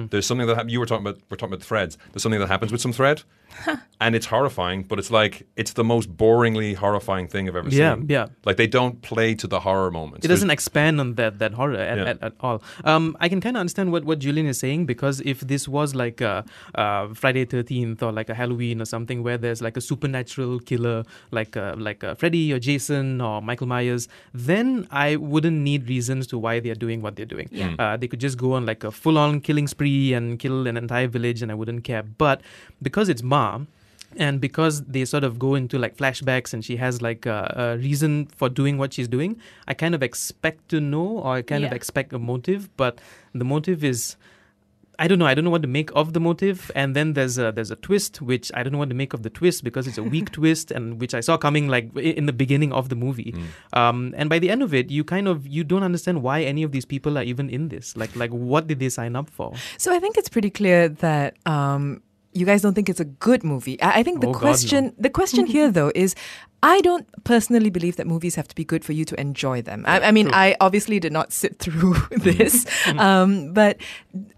way. 0.00 0.06
There's 0.10 0.26
something 0.26 0.46
that 0.46 0.56
hap- 0.56 0.68
you 0.70 0.80
were 0.80 0.86
talking 0.86 1.06
about. 1.06 1.20
We're 1.30 1.36
talking 1.36 1.54
about 1.54 1.64
threads. 1.64 1.96
There's 2.12 2.22
something 2.22 2.40
that 2.40 2.48
happens 2.48 2.72
with 2.72 2.80
some 2.80 2.92
thread, 2.92 3.22
and 4.00 4.14
it's 4.14 4.26
horrifying. 4.26 4.82
But 4.82 4.98
it's 4.98 5.10
like 5.10 5.46
it's 5.56 5.72
the 5.74 5.84
most 5.84 6.14
boringly 6.16 6.74
horrifying 6.74 7.28
thing 7.28 7.48
I've 7.48 7.56
ever 7.56 7.68
Yeah, 7.68 7.94
seen. 7.94 8.06
yeah. 8.08 8.26
yeah. 8.26 8.26
Like 8.44 8.56
they 8.56 8.66
don't 8.66 9.00
play 9.02 9.34
to 9.36 9.46
the 9.46 9.60
horror 9.60 9.90
moments. 9.90 10.24
it 10.24 10.28
doesn't 10.28 10.50
expand 10.50 11.00
on 11.00 11.14
that 11.14 11.38
that 11.38 11.52
horror 11.54 11.76
at, 11.76 11.98
Yeah. 11.98 12.04
at, 12.10 12.22
at 12.22 12.32
all. 12.40 12.62
Um, 12.84 13.16
I 13.20 13.28
can 13.28 13.40
kind 13.40 13.56
of 13.56 13.60
understand 13.60 13.92
what, 13.92 14.04
what 14.04 14.18
Julian 14.18 14.46
is 14.46 14.58
saying 14.58 14.86
because 14.86 15.20
if 15.20 15.40
this 15.40 15.66
was 15.68 15.94
like 15.94 16.20
a, 16.20 16.44
uh 16.74 17.08
Friday 17.14 17.44
Thirteenth 17.44 18.02
or 18.02 18.12
like 18.12 18.28
a 18.28 18.34
Halloween 18.34 18.80
or 18.82 18.84
something 18.84 19.22
where 19.22 19.38
there's 19.38 19.62
like 19.62 19.76
a 19.76 19.80
supernatural 19.80 20.58
killer 20.60 21.04
like 21.30 21.56
uh, 21.56 21.74
like 21.78 22.02
uh, 22.04 22.14
Freddy 22.14 22.52
or 22.52 22.58
Jason 22.58 23.20
or 23.20 23.40
Michael 23.40 23.66
Myers, 23.66 24.08
then 24.32 24.86
I 24.90 25.16
wouldn't 25.16 25.58
need 25.58 25.88
reasons 25.88 26.26
to 26.28 26.38
why 26.38 26.60
they're 26.60 26.74
doing 26.74 27.00
what 27.02 27.16
they're 27.16 27.26
doing. 27.36 27.48
Yeah. 27.50 27.74
Uh, 27.78 27.96
they 27.96 28.08
could 28.08 28.20
just 28.20 28.36
go 28.38 28.52
on 28.54 28.66
like 28.66 28.73
a 28.82 28.90
full 28.90 29.18
on 29.18 29.40
killing 29.40 29.68
spree 29.68 30.12
and 30.14 30.38
kill 30.38 30.66
an 30.66 30.76
entire 30.76 31.06
village, 31.06 31.42
and 31.42 31.52
I 31.52 31.54
wouldn't 31.54 31.84
care. 31.84 32.02
But 32.02 32.40
because 32.82 33.08
it's 33.08 33.22
mom 33.22 33.68
and 34.16 34.40
because 34.40 34.82
they 34.84 35.04
sort 35.04 35.24
of 35.24 35.38
go 35.38 35.54
into 35.54 35.78
like 35.78 35.96
flashbacks 35.96 36.52
and 36.52 36.64
she 36.64 36.76
has 36.76 37.02
like 37.02 37.26
a, 37.26 37.52
a 37.56 37.78
reason 37.78 38.26
for 38.26 38.48
doing 38.48 38.78
what 38.78 38.92
she's 38.92 39.08
doing 39.08 39.36
i 39.66 39.74
kind 39.74 39.94
of 39.94 40.02
expect 40.02 40.68
to 40.68 40.80
know 40.80 41.18
or 41.18 41.34
i 41.34 41.42
kind 41.42 41.64
of 41.64 41.72
expect 41.72 42.12
a 42.12 42.18
motive 42.18 42.68
but 42.76 43.00
the 43.34 43.44
motive 43.44 43.82
is 43.82 44.16
I 44.98 45.08
don't 45.08 45.18
know. 45.18 45.26
I 45.26 45.34
don't 45.34 45.44
know 45.44 45.50
what 45.50 45.62
to 45.62 45.68
make 45.68 45.90
of 45.94 46.12
the 46.12 46.20
motive, 46.20 46.70
and 46.74 46.94
then 46.94 47.14
there's 47.14 47.38
a 47.38 47.52
there's 47.52 47.70
a 47.70 47.76
twist 47.76 48.22
which 48.22 48.50
I 48.54 48.62
don't 48.62 48.72
know 48.72 48.78
what 48.78 48.88
to 48.90 48.94
make 48.94 49.12
of 49.12 49.22
the 49.22 49.30
twist 49.30 49.64
because 49.64 49.86
it's 49.86 49.98
a 49.98 50.02
weak 50.02 50.30
twist, 50.38 50.70
and 50.70 51.00
which 51.00 51.14
I 51.14 51.20
saw 51.20 51.36
coming 51.36 51.68
like 51.68 51.94
in 51.96 52.26
the 52.26 52.32
beginning 52.32 52.72
of 52.72 52.88
the 52.88 52.96
movie. 52.96 53.34
Um, 53.72 54.14
and 54.16 54.30
by 54.30 54.38
the 54.38 54.50
end 54.50 54.62
of 54.62 54.72
it, 54.72 54.90
you 54.90 55.04
kind 55.04 55.26
of 55.28 55.46
you 55.46 55.64
don't 55.64 55.82
understand 55.82 56.22
why 56.22 56.42
any 56.42 56.62
of 56.62 56.72
these 56.72 56.84
people 56.84 57.18
are 57.18 57.24
even 57.24 57.50
in 57.50 57.68
this. 57.68 57.96
Like 57.96 58.14
like 58.14 58.30
what 58.30 58.66
did 58.66 58.78
they 58.78 58.88
sign 58.88 59.16
up 59.16 59.28
for? 59.28 59.52
So 59.78 59.92
I 59.92 59.98
think 59.98 60.16
it's 60.16 60.28
pretty 60.28 60.50
clear 60.50 60.88
that 60.88 61.36
um, 61.46 62.02
you 62.34 62.44
guys 62.44 62.62
don't 62.62 62.74
think 62.74 62.88
it's 62.88 63.00
a 63.00 63.04
good 63.04 63.42
movie. 63.44 63.80
I, 63.80 64.00
I 64.00 64.02
think 64.02 64.20
the 64.20 64.28
Oh, 64.28 64.32
God, 64.32 64.40
question 64.40 64.92
the 64.98 65.10
question 65.10 65.46
here 65.46 65.70
though 65.70 65.92
is 65.94 66.14
I 66.62 66.80
don't 66.80 67.06
personally 67.24 67.68
believe 67.68 67.96
that 67.96 68.06
movies 68.06 68.36
have 68.36 68.48
to 68.48 68.54
be 68.54 68.64
good 68.64 68.84
for 68.86 68.92
you 68.94 69.04
to 69.04 69.20
enjoy 69.20 69.60
them. 69.60 69.84
I, 69.86 70.00
I 70.00 70.10
mean, 70.12 70.30
I 70.32 70.56
obviously 70.60 70.98
did 70.98 71.12
not 71.12 71.30
sit 71.30 71.58
through 71.64 71.94
this, 72.10 72.66
um, 72.98 73.52
but 73.52 73.76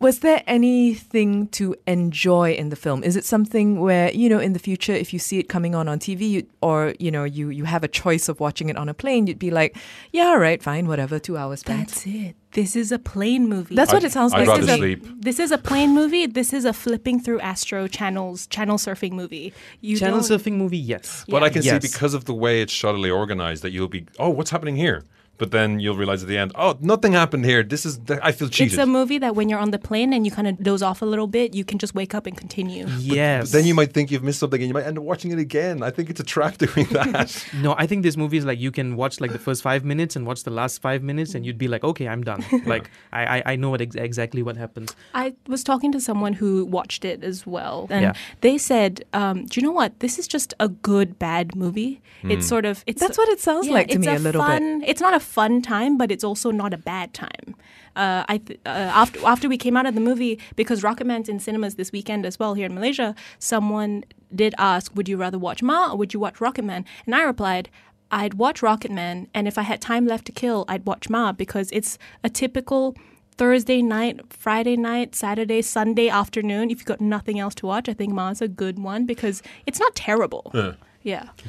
was 0.00 0.18
there 0.20 0.42
anything 0.48 1.46
to 1.48 1.76
enjoy 1.86 2.52
in 2.52 2.70
the 2.70 2.76
film? 2.76 3.04
Is 3.04 3.16
it 3.16 3.24
something 3.24 3.78
where 3.80 4.10
you 4.12 4.28
know 4.28 4.40
in 4.40 4.52
the 4.54 4.58
future, 4.58 4.92
if 4.92 5.12
you 5.12 5.18
see 5.20 5.38
it 5.38 5.48
coming 5.48 5.74
on 5.74 5.88
on 5.88 5.98
TV, 6.00 6.28
you, 6.28 6.46
or 6.60 6.94
you 6.98 7.10
know 7.10 7.24
you 7.24 7.50
you 7.50 7.64
have 7.64 7.84
a 7.84 7.88
choice 7.88 8.28
of 8.28 8.40
watching 8.40 8.68
it 8.68 8.76
on 8.76 8.88
a 8.88 8.94
plane, 8.94 9.26
you'd 9.28 9.38
be 9.38 9.50
like, 9.52 9.76
yeah, 10.12 10.24
all 10.26 10.38
right, 10.38 10.62
fine, 10.62 10.88
whatever, 10.88 11.18
two 11.18 11.36
hours 11.36 11.60
spent. 11.60 11.88
That's 11.88 12.06
it. 12.06 12.34
This 12.52 12.74
is 12.74 12.90
a 12.90 12.98
plane 12.98 13.48
movie. 13.48 13.74
That's 13.74 13.92
what 13.92 13.98
I'd- 13.98 14.06
it 14.06 14.12
sounds 14.12 14.32
I'd 14.32 14.40
like. 14.40 14.48
rather 14.48 14.60
This 14.62 14.68
is 14.70 14.74
a- 14.74 14.78
sleep. 14.78 15.06
This 15.20 15.38
is 15.40 15.50
a 15.50 15.58
plane 15.58 15.94
movie. 15.94 16.26
This 16.26 16.52
is 16.54 16.64
a 16.64 16.72
flipping 16.72 17.20
through 17.20 17.40
Astro 17.40 17.86
channels, 17.86 18.46
channel 18.46 18.78
surfing 18.78 19.12
movie. 19.12 19.52
You 19.82 19.98
Channel 19.98 20.20
don't- 20.20 20.40
surfing 20.40 20.52
movie, 20.52 20.78
yes. 20.78 21.24
But 21.28 21.42
I 21.42 21.50
can 21.50 21.62
Yes. 21.62 21.82
see 21.82 21.88
because 21.92 22.14
of 22.14 22.24
the 22.24 22.32
way 22.34 22.62
it's 22.62 22.72
shoddily 22.72 23.14
organized 23.14 23.62
that 23.62 23.72
you'll 23.72 23.88
be, 23.88 24.06
oh, 24.18 24.30
what's 24.30 24.50
happening 24.50 24.76
here? 24.76 25.04
But 25.38 25.50
then 25.50 25.80
you'll 25.80 25.96
realize 25.96 26.22
at 26.22 26.28
the 26.28 26.38
end, 26.38 26.52
oh, 26.54 26.76
nothing 26.80 27.12
happened 27.12 27.44
here. 27.44 27.62
This 27.62 27.84
is, 27.84 27.98
the, 28.00 28.18
I 28.24 28.32
feel 28.32 28.48
cheated. 28.48 28.72
It's 28.74 28.82
a 28.82 28.86
movie 28.86 29.18
that 29.18 29.34
when 29.34 29.48
you're 29.48 29.58
on 29.58 29.70
the 29.70 29.78
plane 29.78 30.12
and 30.12 30.24
you 30.24 30.32
kind 30.32 30.48
of 30.48 30.62
doze 30.62 30.82
off 30.82 31.02
a 31.02 31.04
little 31.06 31.26
bit, 31.26 31.54
you 31.54 31.64
can 31.64 31.78
just 31.78 31.94
wake 31.94 32.14
up 32.14 32.26
and 32.26 32.36
continue. 32.36 32.86
Yes. 32.98 33.50
But 33.50 33.58
then 33.58 33.66
you 33.66 33.74
might 33.74 33.92
think 33.92 34.10
you've 34.10 34.22
missed 34.22 34.38
something 34.40 34.60
and 34.60 34.68
you 34.68 34.74
might 34.74 34.84
end 34.86 34.96
up 34.98 35.04
watching 35.04 35.32
it 35.32 35.38
again. 35.38 35.82
I 35.82 35.90
think 35.90 36.08
it's 36.10 36.20
a 36.20 36.24
trap 36.24 36.58
doing 36.64 36.86
that. 36.90 37.44
No, 37.56 37.74
I 37.78 37.86
think 37.86 38.02
this 38.02 38.16
movie 38.16 38.36
is 38.36 38.44
like 38.44 38.58
you 38.58 38.70
can 38.70 38.96
watch 38.96 39.20
like 39.20 39.32
the 39.32 39.38
first 39.38 39.62
five 39.62 39.84
minutes 39.84 40.14
and 40.16 40.26
watch 40.26 40.42
the 40.44 40.50
last 40.50 40.80
five 40.82 41.02
minutes, 41.02 41.34
and 41.34 41.44
you'd 41.44 41.58
be 41.58 41.68
like, 41.68 41.82
okay, 41.84 42.06
I'm 42.08 42.22
done. 42.22 42.44
like 42.66 42.90
I, 43.12 43.38
I, 43.38 43.42
I 43.52 43.56
know 43.56 43.70
what 43.70 43.80
ex- 43.80 43.94
exactly 43.96 44.42
what 44.42 44.56
happens. 44.56 44.94
I 45.14 45.34
was 45.48 45.64
talking 45.64 45.90
to 45.92 46.00
someone 46.00 46.32
who 46.34 46.64
watched 46.64 47.04
it 47.04 47.24
as 47.24 47.46
well, 47.46 47.86
and 47.90 48.02
Yeah. 48.02 48.12
they 48.40 48.58
said, 48.58 49.04
um, 49.12 49.46
"Do 49.46 49.60
you 49.60 49.66
know 49.66 49.72
what? 49.72 50.00
This 50.00 50.18
is 50.18 50.28
just 50.28 50.54
a 50.60 50.68
good 50.68 51.18
bad 51.18 51.54
movie. 51.56 52.00
It's 52.22 52.46
sort 52.48 52.64
of 52.64 52.82
it's 52.86 53.00
That's 53.00 53.16
what 53.18 53.28
it 53.28 53.38
sounds 53.40 53.66
yeah, 53.68 53.74
like 53.74 53.88
to 53.88 53.98
me 53.98 54.06
a 54.08 54.18
little 54.18 54.44
bit. 54.44 54.62
It's 54.88 55.00
not 55.00 55.14
a 55.14 55.20
fun 55.26 55.62
time, 55.62 55.98
but 55.98 56.10
it's 56.10 56.24
also 56.24 56.50
not 56.50 56.72
a 56.72 56.78
bad 56.78 57.12
time. 57.12 57.54
Uh, 57.94 58.24
I 58.28 58.38
th- 58.38 58.60
uh, 58.66 58.90
after 59.02 59.18
after 59.26 59.48
we 59.48 59.58
came 59.58 59.76
out 59.76 59.86
of 59.86 59.94
the 59.94 60.00
movie 60.00 60.38
because 60.54 60.82
Rocketman's 60.82 61.28
in 61.28 61.38
cinemas 61.40 61.74
this 61.74 61.92
weekend 61.92 62.26
as 62.26 62.38
well 62.38 62.54
here 62.54 62.66
in 62.66 62.74
Malaysia. 62.74 63.14
Someone 63.38 64.04
did 64.34 64.54
ask, 64.58 64.94
"Would 64.94 65.08
you 65.08 65.16
rather 65.16 65.38
watch 65.38 65.62
Ma 65.62 65.90
or 65.92 65.96
would 65.98 66.14
you 66.14 66.20
watch 66.20 66.36
Rocketman?" 66.36 66.84
And 67.06 67.14
I 67.14 67.22
replied. 67.22 67.68
I'd 68.08 68.34
watch 68.34 68.60
Rocketman, 68.60 69.26
and 69.34 69.48
if 69.48 69.58
I 69.58 69.62
had 69.62 69.80
time 69.80 70.06
left 70.06 70.26
to 70.26 70.32
kill, 70.32 70.64
I'd 70.68 70.86
watch 70.86 71.10
Ma 71.10 71.32
because 71.32 71.68
it's 71.72 71.98
a 72.22 72.28
typical 72.28 72.94
Thursday 73.36 73.82
night, 73.82 74.20
Friday 74.32 74.76
night, 74.76 75.14
Saturday, 75.14 75.60
Sunday 75.60 76.08
afternoon, 76.08 76.70
if 76.70 76.78
you've 76.78 76.86
got 76.86 77.00
nothing 77.00 77.38
else 77.38 77.54
to 77.56 77.66
watch, 77.66 77.88
I 77.88 77.92
think 77.94 78.12
Ma's 78.12 78.40
a 78.40 78.48
good 78.48 78.78
one 78.78 79.04
because 79.04 79.42
it's 79.66 79.78
not 79.78 79.94
terrible. 79.94 80.50
Yeah. 80.54 80.72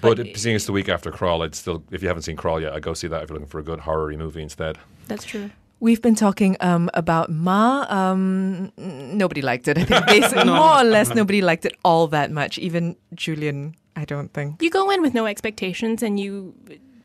But 0.01 0.19
it, 0.19 0.37
seeing 0.37 0.55
it's 0.55 0.65
the 0.65 0.71
week 0.71 0.87
after 0.87 1.11
Crawl, 1.11 1.41
I'd 1.41 1.55
still, 1.55 1.83
if 1.91 2.01
you 2.01 2.07
haven't 2.07 2.23
seen 2.23 2.35
Crawl 2.35 2.61
yet, 2.61 2.73
I'd 2.73 2.83
go 2.83 2.93
see 2.93 3.07
that 3.07 3.23
if 3.23 3.29
you're 3.29 3.35
looking 3.35 3.49
for 3.49 3.59
a 3.59 3.63
good 3.63 3.79
horror 3.81 4.15
movie 4.15 4.43
instead. 4.43 4.77
That's 5.07 5.25
true. 5.25 5.49
We've 5.79 6.01
been 6.01 6.15
talking 6.15 6.57
um, 6.59 6.89
about 6.93 7.31
Ma. 7.31 7.85
Um, 7.89 8.71
nobody 8.77 9.41
liked 9.41 9.67
it. 9.67 9.77
I 9.77 9.83
think 9.83 10.05
basically, 10.05 10.45
more 10.61 10.79
or 10.79 10.83
less, 10.83 11.13
nobody 11.13 11.41
liked 11.41 11.65
it 11.65 11.75
all 11.83 12.07
that 12.07 12.31
much. 12.31 12.57
Even 12.57 12.95
Julian, 13.13 13.75
I 13.95 14.05
don't 14.05 14.33
think. 14.33 14.61
You 14.61 14.69
go 14.69 14.89
in 14.89 15.01
with 15.01 15.13
no 15.13 15.25
expectations 15.25 16.01
and 16.01 16.19
you 16.19 16.53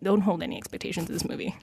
don't 0.02 0.23
hold 0.23 0.42
any 0.42 0.56
expectations 0.56 1.09
of 1.09 1.14
this 1.14 1.28
movie. 1.28 1.54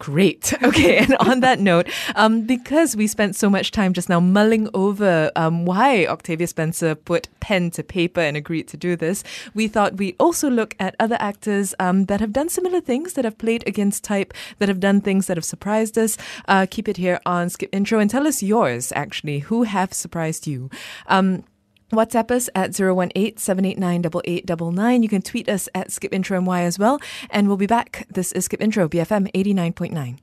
Great. 0.00 0.54
Okay. 0.70 0.98
And 0.98 1.16
on 1.16 1.40
that 1.40 1.58
note, 1.58 1.88
um, 2.14 2.42
because 2.42 2.94
we 2.94 3.06
spent 3.08 3.34
so 3.34 3.50
much 3.50 3.72
time 3.72 3.92
just 3.92 4.08
now 4.08 4.20
mulling 4.20 4.68
over 4.72 5.32
um, 5.34 5.64
why 5.64 6.06
Octavia 6.06 6.46
Spencer 6.46 6.94
put 6.94 7.28
pen 7.40 7.72
to 7.72 7.82
paper 7.82 8.20
and 8.20 8.36
agreed 8.36 8.68
to 8.68 8.76
do 8.76 8.94
this, 8.94 9.24
we 9.52 9.66
thought 9.66 9.96
we'd 9.96 10.14
also 10.20 10.48
look 10.48 10.76
at 10.78 10.94
other 11.00 11.16
actors 11.18 11.74
um, 11.80 12.04
that 12.04 12.20
have 12.20 12.32
done 12.32 12.48
similar 12.48 12.80
things, 12.80 13.14
that 13.14 13.24
have 13.24 13.36
played 13.36 13.66
against 13.66 14.04
type, 14.04 14.32
that 14.58 14.68
have 14.68 14.78
done 14.78 15.00
things 15.00 15.26
that 15.26 15.36
have 15.36 15.44
surprised 15.44 15.98
us. 15.98 16.16
Uh, 16.46 16.66
keep 16.70 16.88
it 16.88 16.98
here 16.98 17.18
on 17.26 17.50
Skip 17.50 17.70
Intro 17.72 17.98
and 17.98 18.08
tell 18.10 18.26
us 18.28 18.42
yours, 18.42 18.92
actually. 18.94 19.40
Who 19.40 19.64
have 19.64 19.92
surprised 19.92 20.46
you? 20.46 20.70
Um, 21.08 21.42
WhatsApp 21.90 22.30
us 22.30 22.48
at 22.54 22.70
018-789-8899. 22.70 25.02
You 25.02 25.08
can 25.08 25.22
tweet 25.22 25.48
us 25.48 25.68
at 25.74 25.88
SkipIntroMY 25.88 26.60
as 26.62 26.78
well. 26.78 27.00
And 27.30 27.48
we'll 27.48 27.56
be 27.56 27.66
back. 27.66 28.06
This 28.08 28.30
is 28.32 28.44
Skip 28.46 28.62
Intro, 28.62 28.88
BFM 28.88 29.30
89.9. 29.32 30.18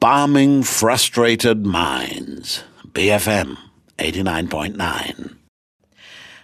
Bombing 0.00 0.62
frustrated 0.62 1.66
minds. 1.66 2.62
BFM 2.92 3.58
89.9. 3.98 5.39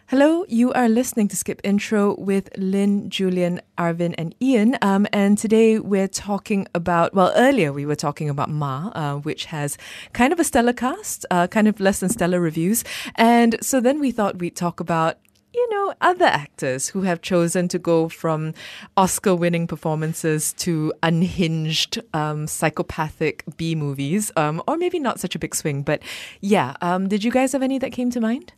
Hello, 0.08 0.44
you 0.48 0.72
are 0.72 0.88
listening 0.88 1.26
to 1.26 1.34
Skip 1.34 1.60
Intro 1.64 2.14
with 2.16 2.48
Lynn, 2.56 3.10
Julian, 3.10 3.60
Arvindh, 3.76 4.14
and 4.16 4.36
Ian. 4.40 4.78
Um, 4.80 5.08
and 5.12 5.36
today 5.36 5.80
we're 5.80 6.06
talking 6.06 6.68
about, 6.76 7.12
well, 7.12 7.32
earlier 7.34 7.72
we 7.72 7.84
were 7.84 7.96
talking 7.96 8.30
about 8.30 8.48
Ma, 8.48 8.92
uh, 8.94 9.16
which 9.16 9.46
has 9.46 9.76
kind 10.12 10.32
of 10.32 10.38
a 10.38 10.44
stellar 10.44 10.72
cast, 10.72 11.26
uh, 11.32 11.48
kind 11.48 11.66
of 11.66 11.80
less 11.80 11.98
than 11.98 12.08
stellar 12.08 12.40
reviews. 12.40 12.84
And 13.16 13.56
so 13.60 13.80
then 13.80 13.98
we 13.98 14.12
thought 14.12 14.38
we'd 14.38 14.54
talk 14.54 14.78
about 14.78 15.18
you 15.52 15.68
know, 15.70 15.92
other 16.00 16.26
actors 16.26 16.88
who 16.88 17.02
have 17.02 17.20
chosen 17.20 17.66
to 17.66 17.78
go 17.78 18.08
from 18.08 18.54
Oscar 18.96 19.34
winning 19.34 19.66
performances 19.66 20.52
to 20.52 20.92
unhinged, 21.02 22.00
um, 22.14 22.46
psychopathic 22.46 23.42
B 23.56 23.74
movies, 23.74 24.30
um, 24.36 24.62
or 24.68 24.76
maybe 24.76 25.00
not 25.00 25.18
such 25.18 25.34
a 25.34 25.38
big 25.40 25.54
swing. 25.54 25.82
But 25.82 26.00
yeah, 26.40 26.76
um, 26.80 27.08
did 27.08 27.24
you 27.24 27.32
guys 27.32 27.50
have 27.52 27.62
any 27.62 27.78
that 27.78 27.90
came 27.90 28.10
to 28.10 28.20
mind? 28.20 28.52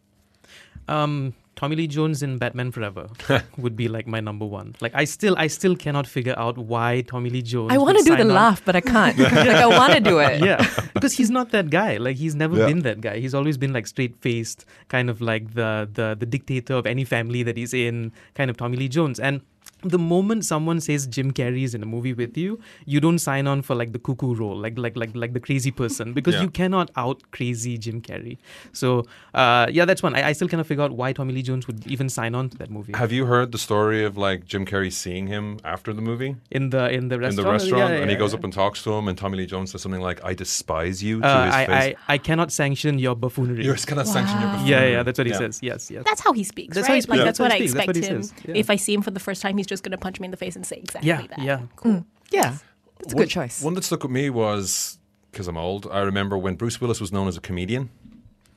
Um, 0.89 1.35
Tommy 1.57 1.75
Lee 1.75 1.89
Jones 1.89 2.23
in 2.23 2.39
Batman 2.39 2.71
Forever 2.71 3.09
would 3.59 3.75
be 3.77 3.89
like 3.89 4.07
my 4.07 4.21
number 4.21 4.47
one. 4.47 4.77
Like 4.81 4.93
I 4.95 5.05
still, 5.05 5.35
I 5.37 5.49
still 5.49 5.75
cannot 5.75 6.07
figure 6.07 6.35
out 6.39 6.57
why 6.57 7.01
Tommy 7.01 7.31
Lee 7.31 7.43
Jones. 7.43 7.73
I 7.73 7.79
want 7.79 7.99
to 7.99 8.05
do 8.05 8.11
the 8.13 8.19
sign 8.19 8.29
on- 8.31 8.35
laugh, 8.35 8.65
but 8.65 8.77
I 8.77 8.81
can't. 8.81 9.19
like 9.19 9.33
I 9.35 9.67
want 9.67 9.93
to 9.95 10.01
do 10.01 10.21
it. 10.21 10.41
yeah, 10.41 10.65
because 10.95 11.15
he's 11.15 11.31
not 11.31 11.51
that 11.51 11.69
guy. 11.71 11.97
Like 11.97 12.17
he's 12.17 12.37
never 12.37 12.57
Yeah. 12.57 12.67
been 12.67 12.81
that 12.83 13.01
guy. 13.01 13.19
He's 13.19 13.35
always 13.35 13.57
been 13.59 13.73
like 13.73 13.89
straight 13.89 14.17
faced, 14.21 14.67
kind 14.87 15.11
of 15.11 15.21
like 15.21 15.55
the 15.55 15.89
the 15.93 16.17
the 16.19 16.27
dictator 16.27 16.75
of 16.75 16.87
any 16.87 17.05
family 17.05 17.43
that 17.43 17.57
he's 17.57 17.75
in, 17.75 18.13
kind 18.35 18.51
of 18.51 18.57
Tommy 18.57 18.77
Lee 18.77 18.89
Jones. 18.89 19.19
And 19.19 19.41
the 19.85 19.99
moment 19.99 20.45
someone 20.45 20.81
says 20.81 21.07
Jim 21.07 21.33
Carrey 21.33 21.63
is 21.63 21.73
in 21.73 21.85
a 21.85 21.87
movie 21.87 22.13
with 22.13 22.37
you, 22.37 22.59
you 22.85 22.99
don't 22.99 23.21
sign 23.21 23.47
on 23.47 23.63
for 23.63 23.77
like 23.77 23.93
the 23.93 23.99
cuckoo 24.01 24.35
role, 24.35 24.57
like 24.57 24.77
like 24.77 24.97
like 24.97 25.15
like 25.15 25.35
the 25.35 25.39
crazy 25.41 25.71
person, 25.71 26.13
because 26.15 26.35
Yeah. 26.35 26.43
you 26.43 26.51
cannot 26.51 26.91
out 26.97 27.23
crazy 27.31 27.79
Jim 27.79 28.01
Carrey. 28.03 28.39
So 28.73 29.05
uh, 29.35 29.67
yeah, 29.71 29.85
that's 29.85 30.03
one. 30.03 30.17
I, 30.17 30.29
I 30.31 30.33
still 30.33 30.49
cannot 30.49 30.67
figure 30.67 30.83
out 30.83 30.91
why 30.93 31.13
Tommy 31.13 31.33
Lee 31.33 31.43
Jones 31.43 31.69
would 31.69 31.87
even 31.87 32.09
sign 32.09 32.35
on 32.35 32.49
to 32.51 32.59
that 32.59 32.71
movie. 32.71 32.93
Have 32.95 33.13
you 33.13 33.27
heard 33.27 33.53
the 33.53 33.59
story 33.59 34.05
of 34.05 34.17
like 34.17 34.47
Jim 34.47 34.67
Carrey 34.67 34.93
seeing 34.93 35.29
him 35.29 35.59
after 35.65 35.93
the 35.93 36.03
movie? 36.03 36.35
in 36.51 36.71
the 36.71 36.91
in 36.91 37.07
the 37.09 37.15
In 37.15 37.21
restaurant, 37.21 37.37
the 37.47 37.53
restaurant, 37.53 37.93
Yeah, 37.95 38.01
and 38.01 38.11
he 38.11 38.17
goes 38.17 38.33
yeah. 38.33 38.39
up 38.39 38.45
and 38.45 38.53
talks 38.53 38.83
to 38.83 38.93
him, 38.93 39.07
and 39.07 39.17
Tommy 39.17 39.39
Lee 39.39 39.47
Jones 39.47 39.71
says 39.71 39.83
something 39.83 40.01
like, 40.01 40.25
"I 40.25 40.35
despise 40.35 41.05
you" 41.05 41.21
to 41.21 41.27
Uh, 41.27 41.45
his 41.47 41.55
I, 41.55 41.67
face. 41.67 41.97
I, 42.09 42.15
I 42.15 42.19
cannot 42.19 42.51
sanction 42.51 42.99
your 42.99 43.15
buffoonery. 43.15 43.65
You're 43.65 43.77
gonna 43.87 44.05
sanction 44.05 44.41
your 44.41 44.49
buffoonery. 44.51 44.71
yeah, 44.71 44.87
yeah, 44.89 45.03
that's 45.05 45.19
what 45.19 45.27
he 45.29 45.33
Yeah. 45.35 45.39
says. 45.39 45.61
Yes, 45.63 45.89
yes. 45.91 46.03
That's 46.05 46.21
how 46.21 46.33
he 46.33 46.43
speaks, 46.43 46.75
That's 46.75 46.85
right? 46.89 46.89
how 46.89 46.95
he 46.97 47.01
speaks. 47.03 47.11
Like 47.11 47.19
Yeah. 47.21 47.25
that's 47.27 47.39
what 47.39 47.53
I 47.53 47.59
That's 47.61 47.75
what 47.75 47.85
he 47.87 47.91
expect 47.93 47.97
him. 47.97 48.03
That's 48.03 48.33
what 48.33 48.41
he 48.41 48.43
says. 48.45 48.57
Yeah. 48.57 48.61
If 48.63 48.71
I 48.71 48.77
see 48.77 48.95
him 48.95 49.03
for 49.03 49.11
the 49.13 49.21
first 49.21 49.43
time, 49.43 49.58
he's 49.59 49.67
just 49.67 49.83
going 49.83 49.93
to 49.93 49.99
punch 49.99 50.21
me 50.21 50.27
in 50.27 50.31
the 50.31 50.37
face 50.37 50.57
and 50.57 50.67
say 50.67 50.77
exactly 50.77 51.09
yeah, 51.09 51.27
that. 51.29 51.39
yeah. 51.39 51.61
Cool. 51.77 52.05
Yeah, 52.31 52.57
it's 53.01 53.13
a 53.13 53.17
one, 53.17 53.25
good 53.25 53.31
choice. 53.31 53.63
One 53.63 53.75
that 53.75 53.85
stuck 53.85 54.03
with 54.03 54.13
me 54.13 54.31
was 54.31 54.99
because 55.31 55.49
I'm 55.49 55.57
old. 55.57 55.87
I 55.91 56.01
remember 56.01 56.37
when 56.37 56.57
Bruce 56.57 56.81
Willis 56.81 57.01
was 57.01 57.13
known 57.13 57.29
as 57.29 57.37
a 57.37 57.41
comedian. 57.41 57.91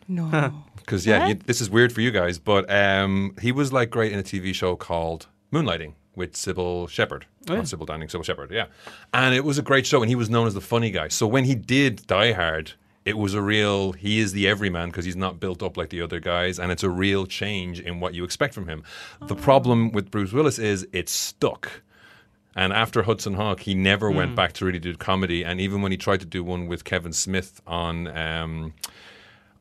No. 0.08 0.54
Because 0.76 1.06
yeah, 1.08 1.28
you, 1.28 1.36
this 1.36 1.62
is 1.62 1.70
weird 1.70 1.94
for 1.94 2.02
you 2.02 2.12
guys, 2.12 2.40
but 2.40 2.70
um, 2.72 3.36
he 3.42 3.52
was 3.52 3.72
like 3.72 3.90
great 3.90 4.12
in 4.12 4.20
a 4.20 4.24
TV 4.24 4.54
show 4.54 4.76
called 4.76 5.28
Moonlighting 5.54 5.94
with 6.16 6.34
Cybill 6.34 6.90
Shepherd. 6.90 7.26
Oh, 7.50 7.54
yeah. 7.54 7.60
Not 7.60 7.68
Sybil 7.68 7.86
Downing, 7.86 8.08
Cybill 8.08 8.26
Shepherd, 8.26 8.52
yeah. 8.52 8.66
And 9.14 9.34
it 9.34 9.44
was 9.44 9.58
a 9.58 9.62
great 9.62 9.86
show, 9.86 10.02
and 10.02 10.10
he 10.10 10.16
was 10.16 10.30
known 10.30 10.48
as 10.48 10.54
the 10.54 10.62
funny 10.62 10.92
guy. 10.92 11.08
So 11.08 11.26
when 11.26 11.46
he 11.46 11.56
did 11.56 12.06
Die 12.08 12.34
Hard, 12.34 12.74
it 13.04 13.18
was 13.18 13.34
a 13.34 13.42
real, 13.42 13.94
he 13.94 14.20
is 14.20 14.34
the 14.34 14.48
everyman 14.48 14.90
because 14.90 15.06
he's 15.06 15.16
not 15.16 15.40
built 15.40 15.64
up 15.64 15.76
like 15.78 15.90
the 15.90 16.02
other 16.02 16.20
guys, 16.20 16.60
and 16.60 16.72
it's 16.72 16.84
a 16.84 16.90
real 16.90 17.26
change 17.26 17.80
in 17.80 18.00
what 18.00 18.14
you 18.14 18.24
expect 18.24 18.54
from 18.54 18.68
him. 18.68 18.84
The 19.22 19.36
problem 19.36 19.92
with 19.92 20.12
Bruce 20.12 20.32
Willis 20.32 20.60
is 20.60 20.88
it's 20.94 21.12
stuck. 21.12 21.82
And 22.56 22.74
after 22.74 23.04
Hudson 23.04 23.36
Hawk, 23.36 23.62
he 23.62 23.74
never 23.74 24.12
went 24.12 24.36
back 24.36 24.52
to 24.54 24.66
really 24.66 24.78
do 24.80 24.96
comedy. 24.98 25.44
And 25.44 25.62
even 25.62 25.82
when 25.82 25.92
he 25.92 25.98
tried 25.98 26.20
to 26.20 26.26
do 26.26 26.44
one 26.44 26.68
with 26.68 26.84
Kevin 26.84 27.14
Smith 27.14 27.62
on, 27.66 28.08
um, 28.08 28.74